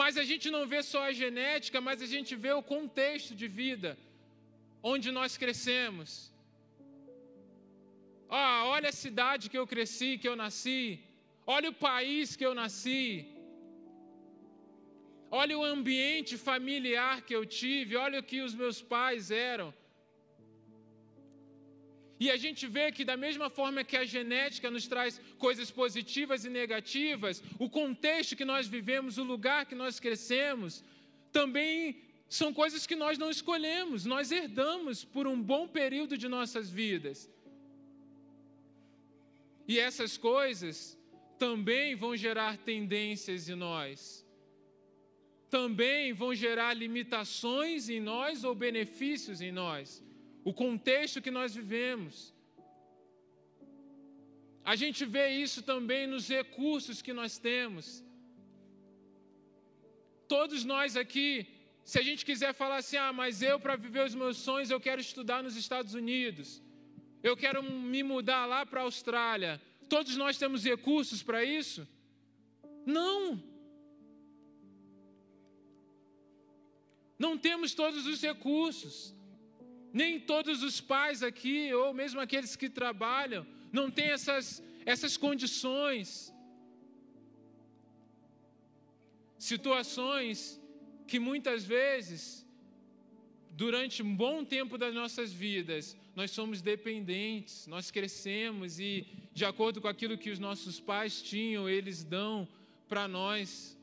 [0.02, 3.48] Mas a gente não vê só a genética, mas a gente vê o contexto de
[3.62, 3.98] vida
[4.92, 6.12] onde nós crescemos.
[8.30, 10.84] Ah, olha a cidade que eu cresci, que eu nasci.
[11.48, 13.08] Olha o país que eu nasci.
[15.32, 19.74] Olha o ambiente familiar que eu tive, olha o que os meus pais eram.
[22.20, 26.44] E a gente vê que, da mesma forma que a genética nos traz coisas positivas
[26.44, 30.84] e negativas, o contexto que nós vivemos, o lugar que nós crescemos,
[31.32, 36.70] também são coisas que nós não escolhemos, nós herdamos por um bom período de nossas
[36.70, 37.30] vidas.
[39.68, 40.98] E essas coisas
[41.38, 44.28] também vão gerar tendências em nós
[45.50, 50.04] também vão gerar limitações em nós ou benefícios em nós.
[50.44, 52.34] O contexto que nós vivemos.
[54.64, 58.04] A gente vê isso também nos recursos que nós temos.
[60.28, 61.48] Todos nós aqui,
[61.84, 64.80] se a gente quiser falar assim, ah, mas eu para viver os meus sonhos eu
[64.80, 66.62] quero estudar nos Estados Unidos,
[67.24, 69.60] eu quero me mudar lá para a Austrália.
[69.90, 71.88] Todos nós temos recursos para isso?
[72.86, 73.49] Não.
[77.20, 79.14] Não temos todos os recursos.
[79.92, 86.34] Nem todos os pais aqui, ou mesmo aqueles que trabalham, não têm essas, essas condições.
[89.38, 90.62] Situações
[91.08, 92.46] que muitas vezes,
[93.52, 99.82] durante um bom tempo das nossas vidas, nós somos dependentes, nós crescemos e, de acordo
[99.82, 102.48] com aquilo que os nossos pais tinham, eles dão
[102.88, 103.78] para nós.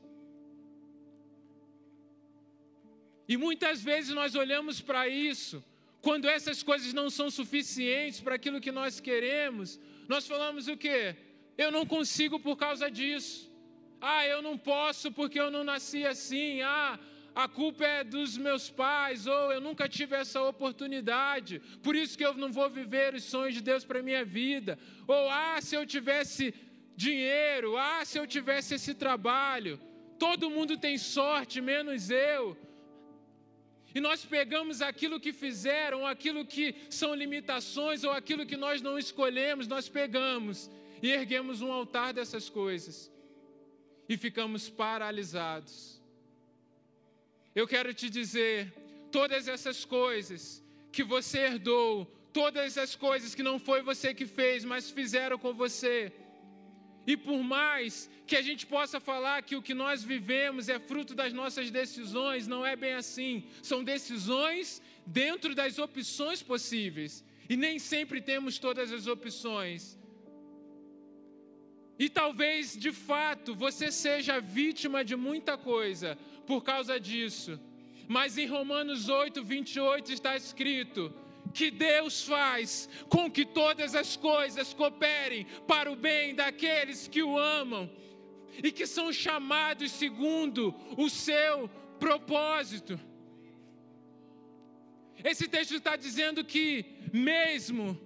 [3.27, 5.63] E muitas vezes nós olhamos para isso,
[6.01, 11.15] quando essas coisas não são suficientes para aquilo que nós queremos, nós falamos o quê?
[11.57, 13.51] Eu não consigo por causa disso.
[13.99, 16.61] Ah, eu não posso porque eu não nasci assim.
[16.61, 16.97] Ah,
[17.35, 22.25] a culpa é dos meus pais, ou eu nunca tive essa oportunidade, por isso que
[22.25, 24.79] eu não vou viver os sonhos de Deus para a minha vida.
[25.07, 26.53] Ou, ah, se eu tivesse
[26.95, 29.79] dinheiro, ah, se eu tivesse esse trabalho.
[30.17, 32.57] Todo mundo tem sorte, menos eu
[33.97, 38.95] e nós pegamos aquilo que fizeram, aquilo que são limitações ou aquilo que nós não
[38.99, 40.69] escolhemos, nós pegamos
[41.01, 43.11] e erguemos um altar dessas coisas
[44.07, 45.99] e ficamos paralisados.
[47.55, 48.71] Eu quero te dizer,
[49.11, 54.63] todas essas coisas que você herdou, todas as coisas que não foi você que fez,
[54.63, 56.13] mas fizeram com você,
[57.07, 61.15] e por mais que a gente possa falar que o que nós vivemos é fruto
[61.15, 63.45] das nossas decisões, não é bem assim.
[63.63, 67.23] São decisões dentro das opções possíveis.
[67.49, 69.97] E nem sempre temos todas as opções.
[71.97, 77.57] E talvez, de fato, você seja vítima de muita coisa por causa disso.
[78.05, 81.13] Mas em Romanos 8, 28 está escrito:
[81.57, 87.35] que Deus faz com que todas as coisas cooperem para o bem daqueles que o
[87.35, 87.89] amam
[88.63, 91.67] e que são chamados segundo o seu
[91.99, 92.99] propósito.
[95.23, 97.99] Esse texto está dizendo que, mesmo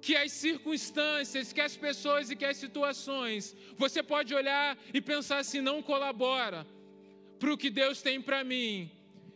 [0.00, 5.38] que as circunstâncias, que as pessoas e que as situações, você pode olhar e pensar
[5.38, 6.66] assim, não colabora
[7.38, 8.90] para o que Deus tem para mim.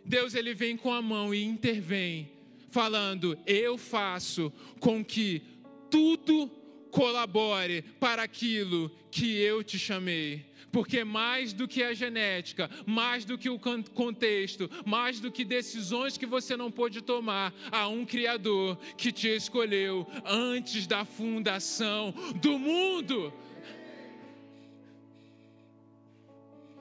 [0.05, 2.36] Deus ele vem com a mão e intervém
[2.71, 5.43] falando: Eu faço com que
[5.91, 6.51] tudo
[6.91, 10.47] colabore para aquilo que eu te chamei.
[10.73, 16.19] Porque mais do que a genética, mais do que o contexto, mais do que decisões
[16.19, 22.13] que você não pôde tomar, há um Criador que te escolheu antes da fundação
[22.43, 23.33] do mundo.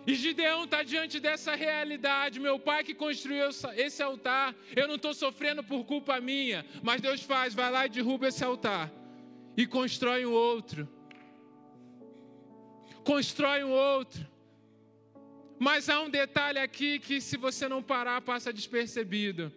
[0.08, 2.40] E Gideão está diante dessa realidade.
[2.40, 7.22] Meu pai que construiu esse altar, eu não estou sofrendo por culpa minha, mas Deus
[7.22, 8.92] faz, vai lá e derruba esse altar
[9.58, 10.88] e constrói um outro.
[13.04, 14.28] Constrói um outro.
[15.58, 19.52] Mas há um detalhe aqui que, se você não parar, passa despercebido.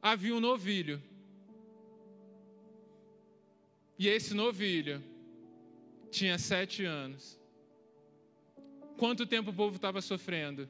[0.00, 1.02] Havia um novilho.
[3.98, 5.02] E esse novilho
[6.10, 7.35] tinha sete anos.
[8.96, 10.68] Quanto tempo o povo estava sofrendo?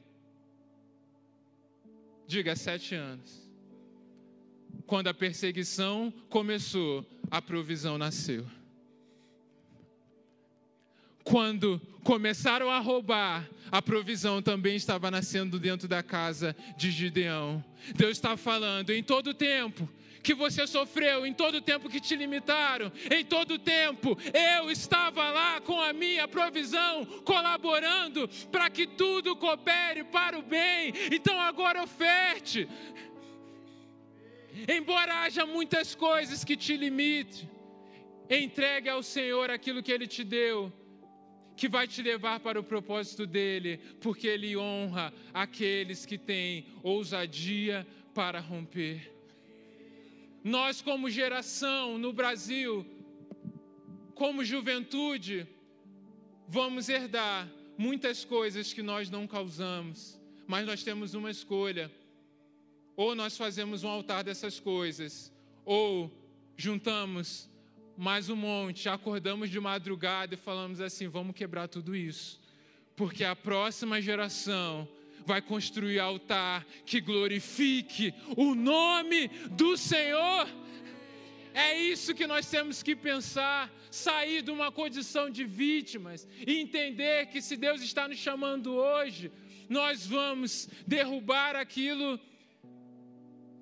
[2.27, 3.47] Diga, sete anos.
[4.85, 8.45] Quando a perseguição começou, a provisão nasceu
[11.27, 17.61] quando começaram a roubar, a provisão também estava nascendo dentro da casa de Gideão.
[17.95, 19.89] Deus está falando em todo tempo
[20.27, 25.61] que você sofreu, em todo tempo que te limitaram, em todo tempo eu estava lá
[25.61, 30.91] com a minha provisão, colaborando para que tudo coopere para o bem.
[31.13, 32.67] Então agora oferte.
[34.67, 37.49] Embora haja muitas coisas que te limitem,
[38.29, 40.73] entregue ao Senhor aquilo que Ele te deu
[41.55, 47.87] que vai te levar para o propósito dele, porque ele honra aqueles que têm ousadia
[48.13, 49.16] para romper.
[50.47, 52.85] Nós, como geração no Brasil,
[54.15, 55.45] como juventude,
[56.47, 60.17] vamos herdar muitas coisas que nós não causamos,
[60.47, 61.91] mas nós temos uma escolha.
[62.95, 65.33] Ou nós fazemos um altar dessas coisas,
[65.65, 66.09] ou
[66.55, 67.49] juntamos
[67.97, 72.39] mais um monte, acordamos de madrugada e falamos assim: vamos quebrar tudo isso,
[72.95, 74.87] porque a próxima geração
[75.27, 80.47] vai construir altar que glorifique o nome do Senhor.
[81.53, 87.25] É isso que nós temos que pensar, sair de uma condição de vítimas e entender
[87.27, 89.29] que se Deus está nos chamando hoje,
[89.67, 92.17] nós vamos derrubar aquilo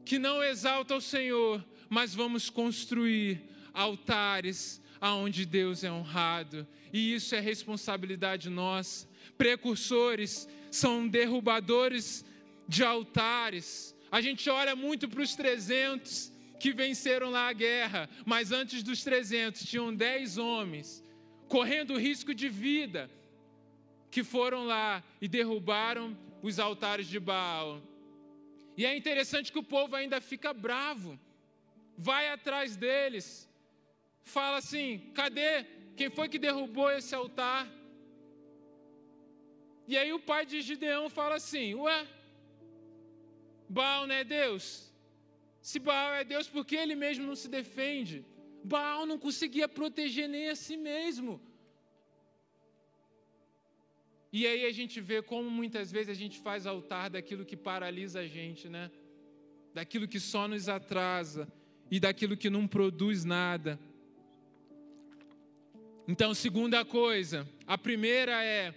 [0.05, 3.41] que não exalta o Senhor, mas vamos construir
[3.74, 9.07] altares aonde Deus é honrado, e isso é responsabilidade nossa.
[9.38, 12.26] Precursores são derrubadores
[12.67, 13.95] de altares.
[14.11, 19.03] A gente olha muito para os 300 que venceram lá a guerra, mas antes dos
[19.03, 21.03] 300 tinham 10 homens
[21.47, 23.09] correndo risco de vida
[24.09, 27.82] que foram lá e derrubaram os altares de Baal.
[28.78, 31.19] E é interessante que o povo ainda fica bravo,
[31.97, 33.49] vai atrás deles
[34.26, 35.65] fala assim: cadê?
[35.95, 37.71] Quem foi que derrubou esse altar?
[39.88, 42.07] E aí o pai de Gideão fala assim: ué,
[43.69, 44.65] Baal não é Deus?
[45.61, 48.25] Se Baal é Deus, por que ele mesmo não se defende?
[48.63, 51.41] Baal não conseguia proteger nem a si mesmo.
[54.38, 58.19] E aí a gente vê como muitas vezes a gente faz altar daquilo que paralisa
[58.19, 58.91] a gente, né?
[59.73, 61.47] Daquilo que só nos atrasa
[61.89, 63.79] e daquilo que não produz nada.
[66.07, 68.73] Então, segunda coisa, a primeira é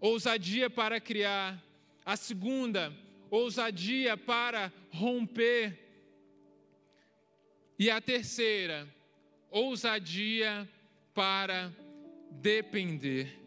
[0.00, 1.62] ousadia para criar,
[2.04, 2.92] a segunda,
[3.30, 5.78] ousadia para romper,
[7.78, 8.86] e a terceira,
[9.50, 10.68] ousadia
[11.14, 11.72] para
[12.30, 13.38] depender.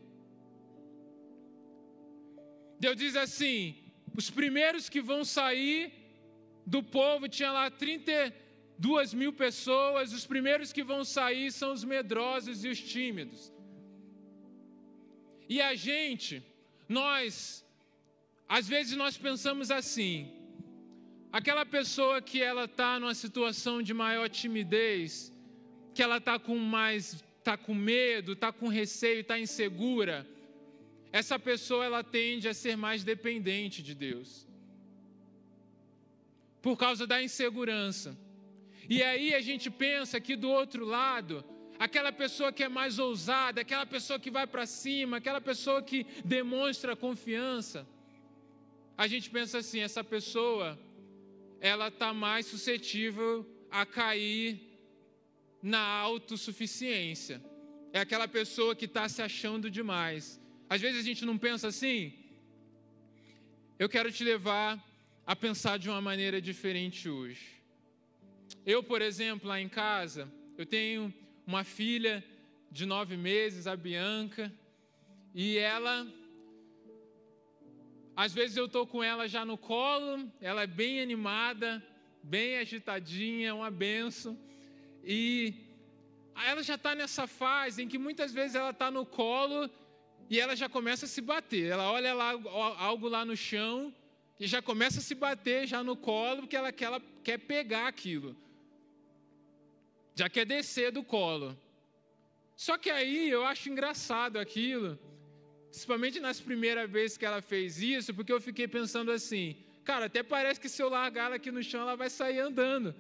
[2.80, 3.76] Deus diz assim:
[4.18, 5.94] os primeiros que vão sair
[6.66, 8.34] do povo, tinha lá 30,
[8.78, 13.53] duas mil pessoas, os primeiros que vão sair são os medrosos e os tímidos.
[15.54, 16.34] E a gente,
[16.98, 17.34] nós,
[18.58, 20.16] às vezes nós pensamos assim,
[21.40, 25.32] aquela pessoa que ela está numa situação de maior timidez,
[25.94, 30.18] que ela está com mais, está com medo, está com receio, está insegura,
[31.20, 34.48] essa pessoa ela tende a ser mais dependente de Deus.
[36.64, 38.18] Por causa da insegurança.
[38.90, 41.46] E aí a gente pensa que do outro lado,
[41.86, 46.06] aquela pessoa que é mais ousada, aquela pessoa que vai para cima, aquela pessoa que
[46.24, 47.80] demonstra confiança,
[48.98, 50.80] a gente pensa assim: essa pessoa,
[51.60, 54.48] ela está mais suscetível a cair
[55.62, 57.38] na autossuficiência.
[57.92, 60.40] É aquela pessoa que está se achando demais.
[60.70, 62.14] Às vezes a gente não pensa assim.
[63.78, 64.70] Eu quero te levar
[65.26, 67.46] a pensar de uma maneira diferente hoje.
[68.66, 71.14] Eu, por exemplo, lá em casa, eu tenho
[71.46, 72.24] uma filha
[72.72, 74.52] de nove meses, a Bianca,
[75.34, 76.08] e ela.
[78.16, 81.84] Às vezes eu estou com ela já no colo, ela é bem animada,
[82.22, 84.38] bem agitadinha, uma benção.
[85.04, 85.54] E
[86.46, 89.70] ela já está nessa fase em que muitas vezes ela está no colo
[90.30, 91.72] e ela já começa a se bater.
[91.72, 92.32] Ela olha lá
[92.78, 93.94] algo lá no chão
[94.40, 98.36] e já começa a se bater já no colo porque ela, ela quer pegar aquilo
[100.16, 101.58] já quer descer do colo.
[102.56, 105.00] Só que aí eu acho engraçado aquilo,
[105.74, 110.22] Principalmente nas primeiras vezes que ela fez isso, porque eu fiquei pensando assim, cara, até
[110.22, 112.94] parece que se eu largar ela aqui no chão, ela vai sair andando,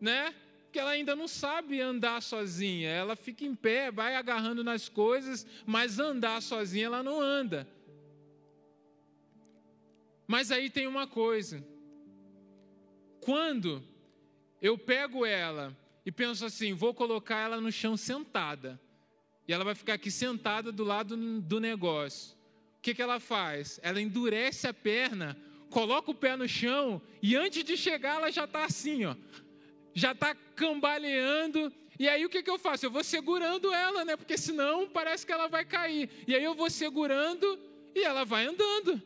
[0.00, 0.34] né?
[0.64, 2.90] Porque ela ainda não sabe andar sozinha.
[2.90, 7.64] Ela fica em pé, vai agarrando nas coisas, mas andar sozinha ela não anda.
[10.26, 11.64] Mas aí tem uma coisa.
[13.20, 13.84] Quando
[14.60, 15.72] eu pego ela
[16.04, 18.80] e penso assim, vou colocar ela no chão sentada,
[19.46, 22.36] e ela vai ficar aqui sentada do lado do negócio.
[22.78, 23.78] O que, que ela faz?
[23.82, 25.36] Ela endurece a perna,
[25.70, 29.16] coloca o pé no chão e antes de chegar ela já está assim, ó,
[29.92, 31.72] já está cambaleando.
[31.98, 32.86] E aí o que, que eu faço?
[32.86, 34.16] Eu vou segurando ela, né?
[34.16, 36.10] Porque senão parece que ela vai cair.
[36.26, 37.58] E aí eu vou segurando
[37.94, 39.00] e ela vai andando.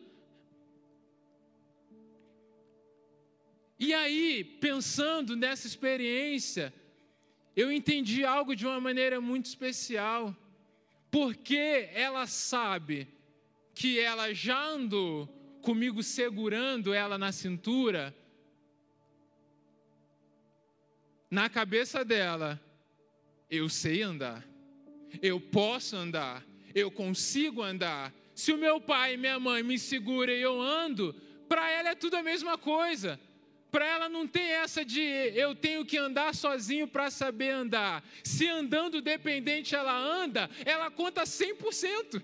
[3.79, 6.75] E aí, pensando nessa experiência,
[7.59, 10.33] eu entendi algo de uma maneira muito especial,
[11.11, 13.09] porque ela sabe
[13.75, 15.27] que ela já andou
[15.61, 18.15] comigo segurando ela na cintura,
[21.29, 22.61] na cabeça dela,
[23.51, 24.47] eu sei andar,
[25.21, 28.15] eu posso andar, eu consigo andar.
[28.37, 31.13] Se o meu pai e minha mãe me seguram e eu ando,
[31.49, 33.19] para ela é tudo a mesma coisa.
[33.71, 38.03] Para ela não tem essa de eu tenho que andar sozinho para saber andar.
[38.25, 42.23] Se andando dependente ela anda, ela conta 100%.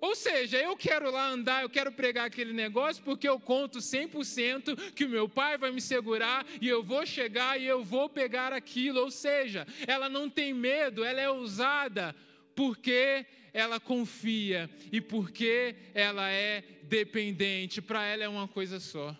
[0.00, 4.92] Ou seja, eu quero lá andar, eu quero pregar aquele negócio porque eu conto 100%
[4.92, 8.52] que o meu pai vai me segurar e eu vou chegar e eu vou pegar
[8.52, 9.00] aquilo.
[9.00, 12.14] Ou seja, ela não tem medo, ela é ousada
[12.54, 17.80] porque ela confia e porque ela é dependente.
[17.80, 19.16] Para ela é uma coisa só.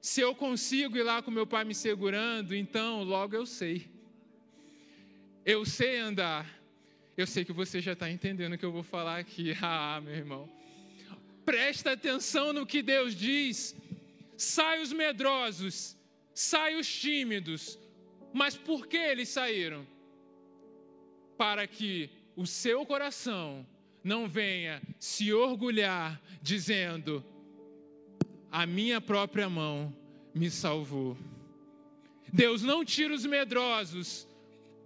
[0.00, 3.88] Se eu consigo ir lá com meu pai me segurando, então logo eu sei.
[5.44, 6.46] Eu sei andar.
[7.16, 9.56] Eu sei que você já está entendendo o que eu vou falar aqui.
[9.60, 10.48] Ah, meu irmão.
[11.44, 13.74] Presta atenção no que Deus diz.
[14.36, 15.96] Sai os medrosos,
[16.32, 17.78] sai os tímidos.
[18.32, 19.86] Mas por que eles saíram?
[21.36, 23.66] Para que o seu coração
[24.04, 27.24] não venha se orgulhar, dizendo:
[28.50, 29.94] a minha própria mão
[30.34, 31.16] me salvou.
[32.32, 34.26] Deus não tira os medrosos,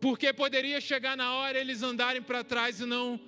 [0.01, 3.21] porque poderia chegar na hora eles andarem para trás e não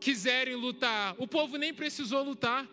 [0.00, 1.14] quiserem lutar.
[1.18, 2.68] O povo nem precisou lutar.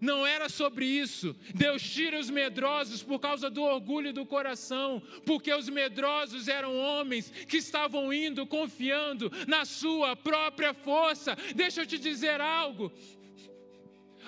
[0.00, 1.34] Não era sobre isso.
[1.54, 7.30] Deus tira os medrosos por causa do orgulho do coração, porque os medrosos eram homens
[7.48, 11.36] que estavam indo confiando na sua própria força.
[11.54, 12.92] Deixa eu te dizer algo.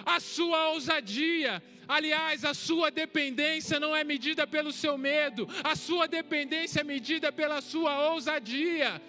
[0.05, 6.07] A sua ousadia, Aliás, a sua dependência não é medida pelo seu medo, a sua
[6.07, 9.01] dependência é medida pela sua ousadia.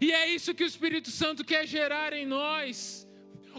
[0.00, 3.08] E é isso que o Espírito Santo quer gerar em nós.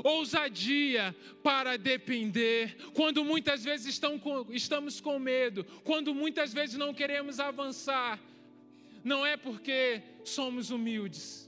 [0.01, 6.95] Ousadia para depender, quando muitas vezes estão com, estamos com medo, quando muitas vezes não
[6.95, 8.20] queremos avançar,
[9.03, 11.47] não é porque somos humildes,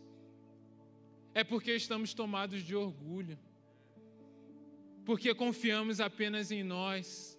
[1.34, 3.40] é porque estamos tomados de orgulho
[5.06, 7.38] porque confiamos apenas em nós.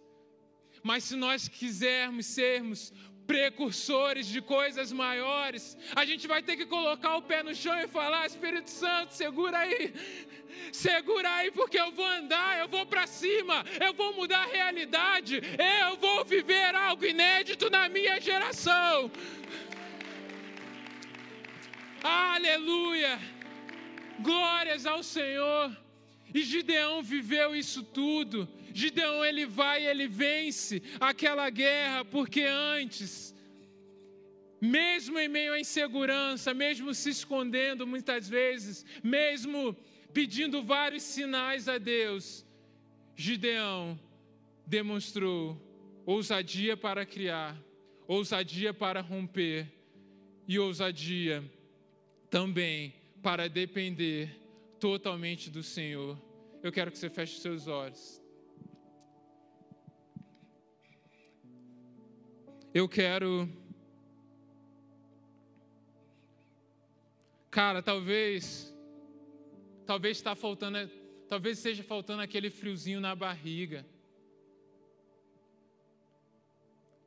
[0.82, 2.92] Mas se nós quisermos sermos
[3.26, 7.88] precursores de coisas maiores, a gente vai ter que colocar o pé no chão e
[7.88, 9.92] falar: Espírito Santo, segura aí,
[10.72, 15.40] segura aí, porque eu vou andar, eu vou para cima, eu vou mudar a realidade,
[15.82, 19.10] eu vou viver algo inédito na minha geração.
[22.04, 23.18] Aleluia!
[24.20, 25.85] Glórias ao Senhor.
[26.36, 28.46] E Gideão viveu isso tudo.
[28.74, 33.34] Gideão ele vai ele vence aquela guerra, porque antes,
[34.60, 39.74] mesmo em meio à insegurança, mesmo se escondendo muitas vezes, mesmo
[40.12, 42.44] pedindo vários sinais a Deus,
[43.14, 43.98] Gideão
[44.66, 45.58] demonstrou
[46.04, 47.56] ousadia para criar,
[48.06, 49.66] ousadia para romper
[50.46, 51.42] e ousadia
[52.28, 54.38] também para depender
[54.78, 56.25] totalmente do Senhor
[56.66, 58.20] eu quero que você feche seus olhos.
[62.74, 63.48] Eu quero.
[67.50, 68.44] Cara, talvez.
[69.86, 70.78] Talvez está faltando.
[71.28, 73.86] Talvez esteja faltando aquele friozinho na barriga.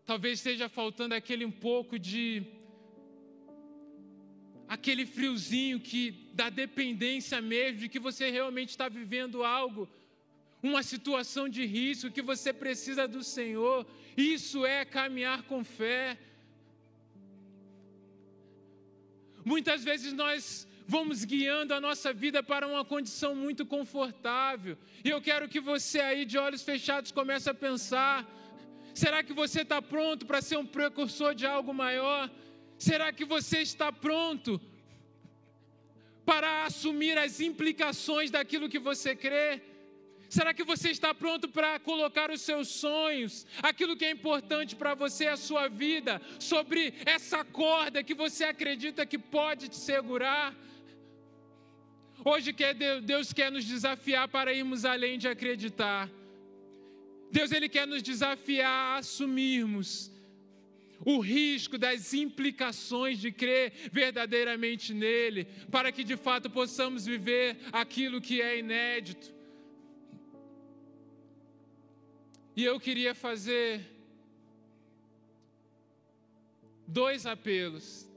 [0.05, 2.25] Talvez esteja faltando aquele um pouco de
[4.75, 9.89] aquele friozinho que da dependência mesmo, de que você realmente está vivendo algo,
[10.61, 13.85] uma situação de risco, que você precisa do Senhor.
[14.15, 16.19] Isso é caminhar com fé.
[19.43, 24.77] Muitas vezes nós vamos guiando a nossa vida para uma condição muito confortável.
[25.03, 28.15] E eu quero que você aí, de olhos fechados, comece a pensar:
[28.93, 32.29] será que você está pronto para ser um precursor de algo maior?
[32.79, 34.59] Será que você está pronto
[36.25, 39.61] para assumir as implicações daquilo que você crê?
[40.29, 44.93] Será que você está pronto para colocar os seus sonhos, aquilo que é importante para
[44.93, 50.55] você, a sua vida, sobre essa corda que você acredita que pode te segurar?
[52.23, 52.55] Hoje
[53.03, 56.09] Deus quer nos desafiar para irmos além de acreditar.
[57.29, 60.09] Deus ele quer nos desafiar a assumirmos
[61.05, 68.21] o risco das implicações de crer verdadeiramente nele, para que de fato possamos viver aquilo
[68.21, 69.33] que é inédito.
[72.55, 73.81] E eu queria fazer
[76.85, 78.09] dois apelos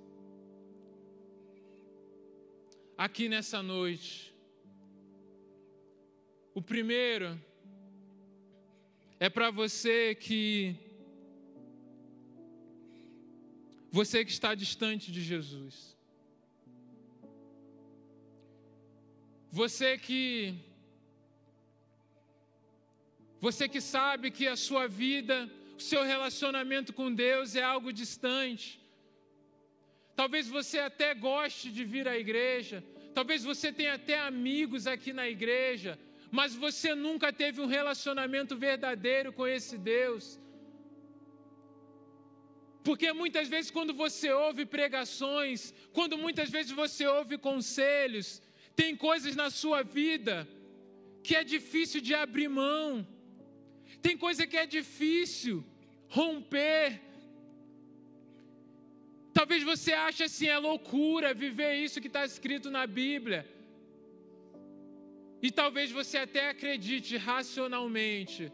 [2.97, 4.35] aqui nessa noite.
[6.55, 7.41] O primeiro
[9.21, 10.77] é para você que
[13.99, 15.77] você que está distante de Jesus.
[19.61, 20.23] Você que
[23.47, 25.37] você que sabe que a sua vida,
[25.81, 28.69] o seu relacionamento com Deus é algo distante.
[30.21, 32.85] Talvez você até goste de vir à igreja,
[33.19, 35.99] talvez você tenha até amigos aqui na igreja,
[36.39, 40.25] mas você nunca teve um relacionamento verdadeiro com esse Deus.
[42.87, 48.43] Porque muitas vezes, quando você ouve pregações, quando muitas vezes você ouve conselhos,
[48.75, 50.49] tem coisas na sua vida
[51.23, 53.07] que é difícil de abrir mão.
[54.07, 55.65] Tem coisa que é difícil
[56.09, 57.01] romper.
[59.33, 63.41] Talvez você ache assim, é loucura viver isso que está escrito na Bíblia.
[65.41, 68.53] E talvez você até acredite racionalmente,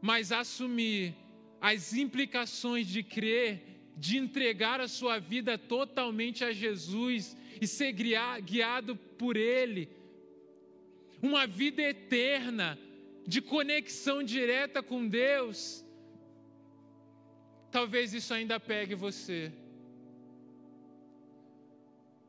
[0.00, 1.14] mas assumir
[1.60, 3.62] as implicações de crer,
[3.96, 9.88] de entregar a sua vida totalmente a Jesus e ser guiado por Ele,
[11.20, 12.78] uma vida eterna,
[13.26, 15.84] de conexão direta com Deus,
[17.70, 19.52] talvez isso ainda pegue você.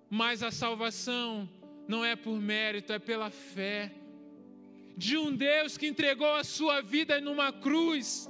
[0.10, 1.48] Mas a salvação
[1.88, 3.92] não é por mérito, é pela fé.
[4.98, 8.30] De um Deus que entregou a sua vida numa cruz,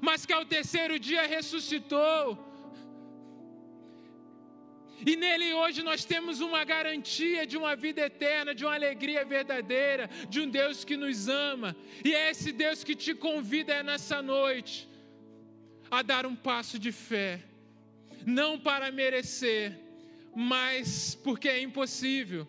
[0.00, 2.38] mas que ao terceiro dia ressuscitou.
[5.06, 10.08] E nele hoje nós temos uma garantia de uma vida eterna, de uma alegria verdadeira,
[10.28, 11.76] de um Deus que nos ama.
[12.04, 14.88] E é esse Deus que te convida nessa noite
[15.90, 17.42] a dar um passo de fé,
[18.24, 19.78] não para merecer,
[20.34, 22.46] mas porque é impossível,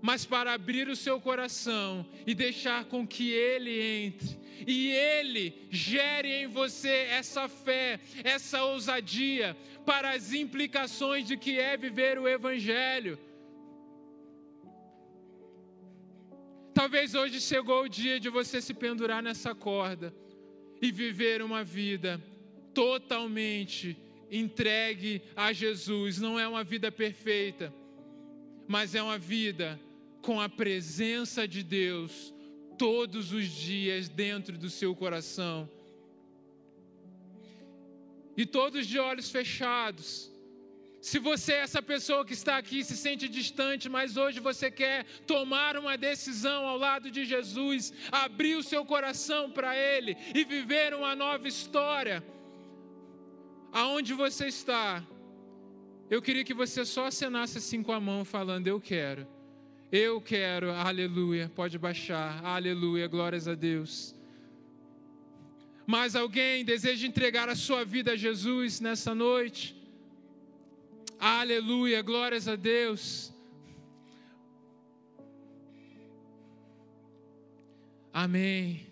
[0.00, 6.42] mas para abrir o seu coração e deixar com que Ele entre e Ele gere
[6.42, 13.18] em você essa fé, essa ousadia para as implicações de que é viver o Evangelho.
[16.74, 20.14] Talvez hoje chegou o dia de você se pendurar nessa corda
[20.80, 22.22] e viver uma vida
[22.72, 23.96] totalmente
[24.30, 26.20] entregue a Jesus.
[26.20, 27.74] Não é uma vida perfeita,
[28.68, 29.80] mas é uma vida
[30.22, 32.34] com a presença de Deus
[32.76, 35.68] todos os dias dentro do seu coração.
[38.36, 40.30] E todos de olhos fechados.
[41.00, 45.04] Se você é essa pessoa que está aqui se sente distante, mas hoje você quer
[45.26, 50.94] tomar uma decisão ao lado de Jesus, abrir o seu coração para Ele e viver
[50.94, 52.24] uma nova história,
[53.72, 55.04] aonde você está,
[56.10, 59.26] eu queria que você só acenasse assim com a mão, falando: Eu quero.
[59.90, 64.14] Eu quero, aleluia, pode baixar, aleluia, glórias a Deus.
[65.86, 69.74] Mas alguém deseja entregar a sua vida a Jesus nessa noite?
[71.18, 73.32] Aleluia, glórias a Deus.
[78.12, 78.86] Amém.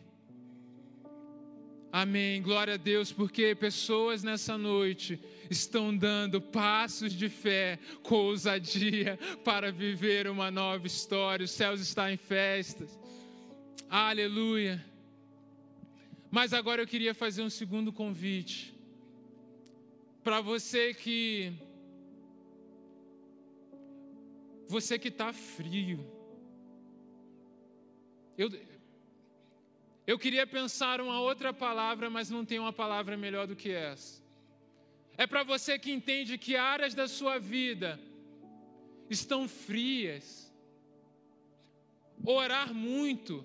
[1.93, 2.41] Amém.
[2.41, 5.21] Glória a Deus, porque pessoas nessa noite
[5.51, 11.45] estão dando passos de fé com ousadia para viver uma nova história.
[11.45, 12.99] Os céus estão em festas.
[13.89, 14.85] Aleluia.
[16.31, 18.75] Mas agora eu queria fazer um segundo convite.
[20.23, 21.53] Para você que.
[24.69, 26.05] Você que está frio.
[28.37, 28.51] Eu,
[30.07, 34.26] eu queria pensar uma outra palavra, mas não tem uma palavra melhor do que essa.
[35.19, 37.99] É para você que entende que áreas da sua vida
[39.09, 40.53] estão frias.
[42.25, 43.45] Orar muito,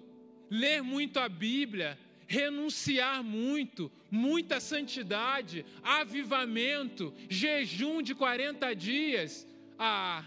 [0.49, 1.97] ler muito a Bíblia,
[2.27, 9.47] renunciar muito, muita santidade, avivamento, jejum de 40 dias.
[9.77, 10.25] Ah,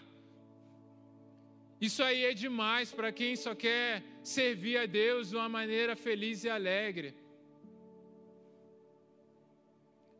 [1.80, 6.44] isso aí é demais para quem só quer servir a Deus de uma maneira feliz
[6.44, 7.14] e alegre.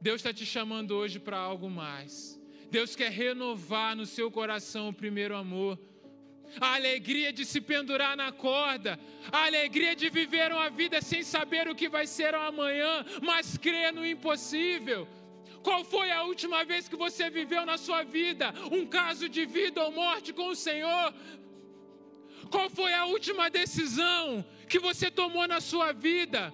[0.07, 2.39] Deus está te chamando hoje para algo mais.
[2.71, 5.79] Deus quer renovar no seu coração o primeiro amor.
[6.61, 9.01] A alegria de se pendurar na corda,
[9.33, 12.93] a alegria de viver uma vida sem saber o que vai ser amanhã,
[13.23, 15.09] mas crer no impossível.
[15.63, 19.83] Qual foi a última vez que você viveu na sua vida um caso de vida
[19.85, 21.15] ou morte com o Senhor?
[22.51, 26.53] Qual foi a última decisão que você tomou na sua vida?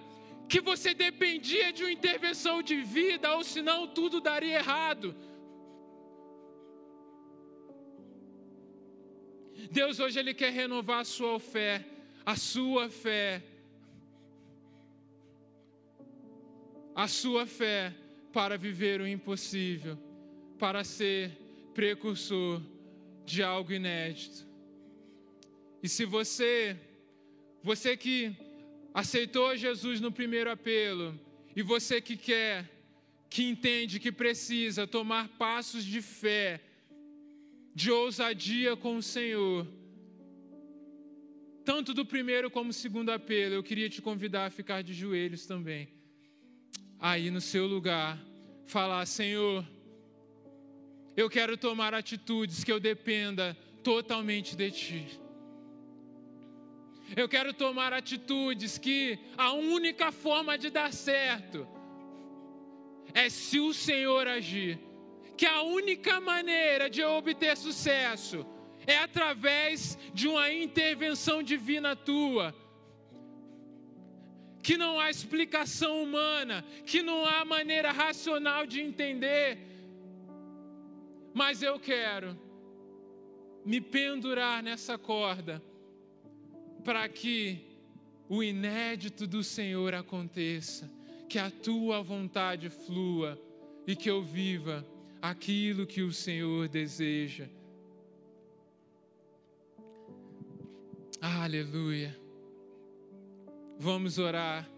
[0.51, 5.15] Que você dependia de uma intervenção de vida, ou senão tudo daria errado.
[9.79, 11.85] Deus hoje Ele quer renovar a sua fé,
[12.25, 13.41] a sua fé,
[16.93, 17.95] a sua fé
[18.33, 19.97] para viver o impossível,
[20.59, 21.31] para ser
[21.73, 22.61] precursor
[23.25, 24.45] de algo inédito.
[25.81, 26.75] E se você,
[27.63, 28.35] você que
[28.93, 31.19] aceitou Jesus no primeiro apelo,
[31.55, 32.69] e você que quer,
[33.29, 36.61] que entende que precisa tomar passos de fé,
[37.73, 39.67] de ousadia com o Senhor,
[41.63, 45.45] tanto do primeiro como do segundo apelo, eu queria te convidar a ficar de joelhos
[45.45, 45.87] também,
[46.99, 48.19] aí no seu lugar,
[48.65, 49.65] falar: Senhor,
[51.15, 55.20] eu quero tomar atitudes que eu dependa totalmente de Ti.
[57.15, 61.67] Eu quero tomar atitudes que a única forma de dar certo
[63.13, 64.79] é se o Senhor agir.
[65.35, 68.45] Que a única maneira de eu obter sucesso
[68.87, 72.55] é através de uma intervenção divina tua.
[74.63, 79.57] Que não há explicação humana, que não há maneira racional de entender.
[81.33, 82.39] Mas eu quero
[83.65, 85.61] me pendurar nessa corda
[86.83, 87.59] para que
[88.27, 90.89] o inédito do Senhor aconteça,
[91.27, 93.39] que a tua vontade flua
[93.85, 94.85] e que eu viva
[95.21, 97.47] aquilo que o Senhor deseja.
[101.21, 102.17] Aleluia.
[103.77, 104.69] Vamos orar.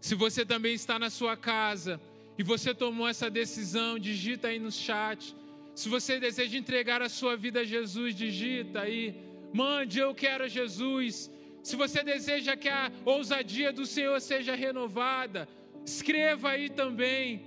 [0.00, 2.00] Se você também está na sua casa
[2.38, 5.34] e você tomou essa decisão, digita aí no chat.
[5.74, 11.30] Se você deseja entregar a sua vida a Jesus, digita aí Mande, eu quero Jesus.
[11.62, 15.48] Se você deseja que a ousadia do Senhor seja renovada,
[15.84, 17.46] escreva aí também.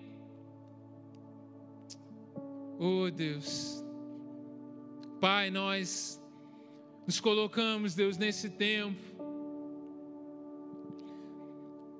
[2.78, 3.84] Oh Deus,
[5.20, 6.22] Pai, nós
[7.08, 9.02] nos colocamos, Deus, nesse tempo,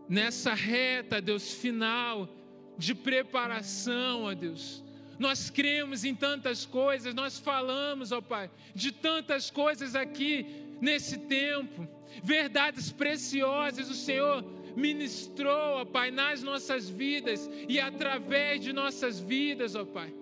[0.08, 2.30] nessa reta, Deus, final
[2.78, 4.85] de preparação, ó Deus
[5.18, 10.46] nós cremos em tantas coisas, nós falamos, ó Pai, de tantas coisas aqui
[10.82, 11.88] nesse tempo,
[12.24, 14.44] verdades preciosas o Senhor
[14.76, 20.14] ministrou, ó Pai, nas nossas vidas e através de nossas vidas, ó Pai.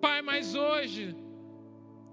[0.00, 1.14] Pai, mas hoje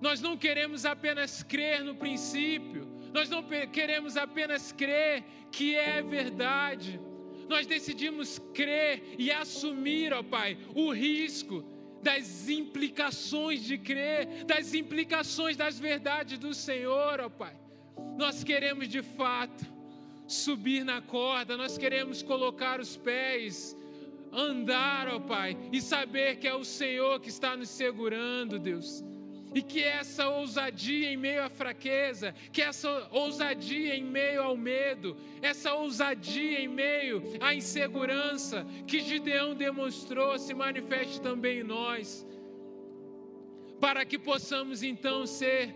[0.01, 6.99] nós não queremos apenas crer no princípio, nós não queremos apenas crer que é verdade
[7.47, 11.63] nós decidimos crer e assumir, ó Pai, o risco
[12.01, 17.55] das implicações de crer, das implicações das verdades do Senhor, ó Pai.
[18.17, 19.65] Nós queremos de fato
[20.27, 23.75] subir na corda, nós queremos colocar os pés,
[24.31, 29.03] andar, ó Pai, e saber que é o Senhor que está nos segurando, Deus
[29.55, 35.15] e que essa ousadia em meio à fraqueza, que essa ousadia em meio ao medo,
[35.41, 42.27] essa ousadia em meio à insegurança que Gideão demonstrou se manifeste também em nós,
[43.79, 45.73] para que possamos então ser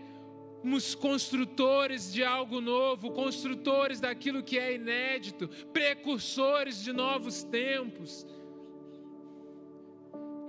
[0.62, 8.26] os construtores de algo novo, construtores daquilo que é inédito, precursores de novos tempos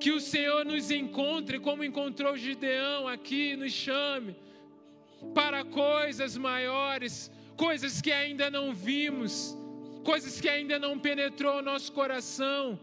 [0.02, 4.36] que o Senhor nos encontre como encontrou Gideão aqui, nos chame
[5.36, 7.14] para coisas maiores,
[7.56, 9.56] coisas que ainda não vimos,
[10.04, 12.80] coisas que ainda não penetrou o nosso coração.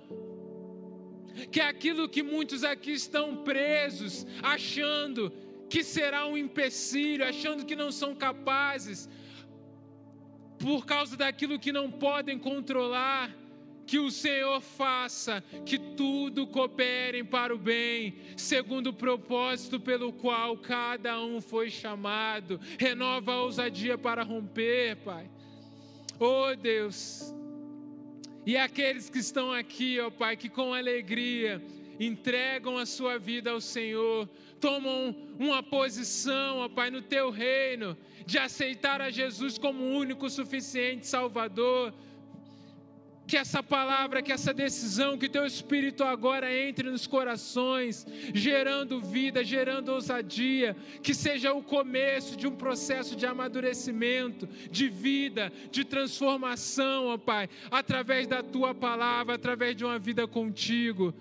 [1.50, 5.32] Que é aquilo que muitos aqui estão presos, achando
[5.68, 9.08] que será um empecilho, achando que não são capazes,
[10.56, 13.34] por causa daquilo que não podem controlar
[13.88, 20.58] que o Senhor faça que tudo coopere para o bem, segundo o propósito pelo qual
[20.58, 22.60] cada um foi chamado.
[22.78, 25.30] Renova a ousadia para romper, Pai.
[26.20, 27.34] Oh Deus.
[28.44, 31.64] E aqueles que estão aqui, ó Pai, que com alegria
[31.98, 34.28] entregam a sua vida ao Senhor,
[34.60, 41.06] tomam uma posição, ó Pai, no teu reino, de aceitar a Jesus como único suficiente
[41.06, 41.94] Salvador
[43.28, 49.44] que essa palavra, que essa decisão, que teu Espírito agora entre nos corações, gerando vida,
[49.44, 57.08] gerando ousadia, que seja o começo de um processo de amadurecimento, de vida, de transformação,
[57.08, 61.12] ó Pai, através da tua palavra, através de uma vida contigo.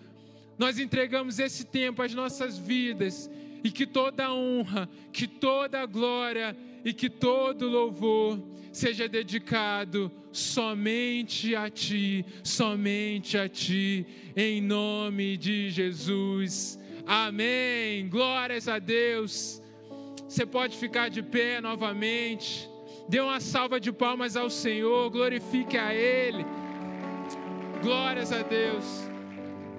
[0.57, 3.29] Nós entregamos esse tempo às nossas vidas
[3.65, 6.55] e que toda honra, que toda glória
[6.85, 8.41] e que todo louvor
[8.77, 14.05] seja dedicado somente a Ti, somente a Ti,
[14.35, 16.77] em nome de Jesus.
[17.05, 18.07] Amém.
[18.07, 19.63] Glórias a Deus.
[20.29, 22.69] Você pode ficar de pé novamente.
[23.09, 26.45] Dê uma salva de palmas ao Senhor, glorifique a Ele.
[27.81, 28.85] Glórias a Deus.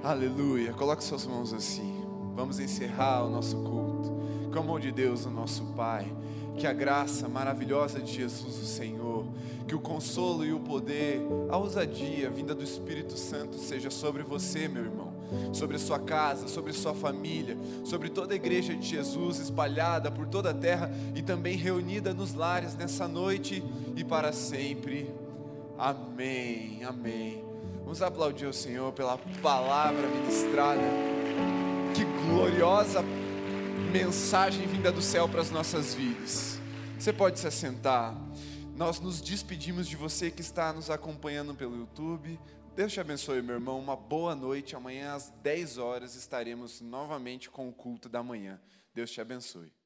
[0.03, 0.73] Aleluia.
[0.73, 2.05] Coloque suas mãos assim.
[2.35, 4.19] Vamos encerrar o nosso culto.
[4.53, 6.11] Com a mão de Deus, o nosso Pai
[6.59, 9.25] que a graça maravilhosa de Jesus, o Senhor,
[9.67, 14.67] que o consolo e o poder, a ousadia vinda do Espírito Santo seja sobre você,
[14.67, 15.13] meu irmão,
[15.53, 20.11] sobre a sua casa, sobre a sua família, sobre toda a igreja de Jesus espalhada
[20.11, 23.63] por toda a terra e também reunida nos lares nessa noite
[23.95, 25.15] e para sempre.
[25.79, 26.83] Amém.
[26.85, 27.45] Amém.
[27.85, 30.83] Vamos aplaudir o Senhor pela palavra ministrada.
[31.95, 33.05] Que gloriosa
[33.89, 36.61] mensagem vinda do céu para as nossas vidas.
[36.99, 38.15] Você pode se assentar.
[38.77, 42.39] Nós nos despedimos de você que está nos acompanhando pelo YouTube.
[42.77, 43.79] Deus te abençoe, meu irmão.
[43.79, 44.77] Uma boa noite.
[44.77, 48.61] Amanhã às 10 horas estaremos novamente com o culto da manhã.
[48.95, 49.78] Deus te abençoe.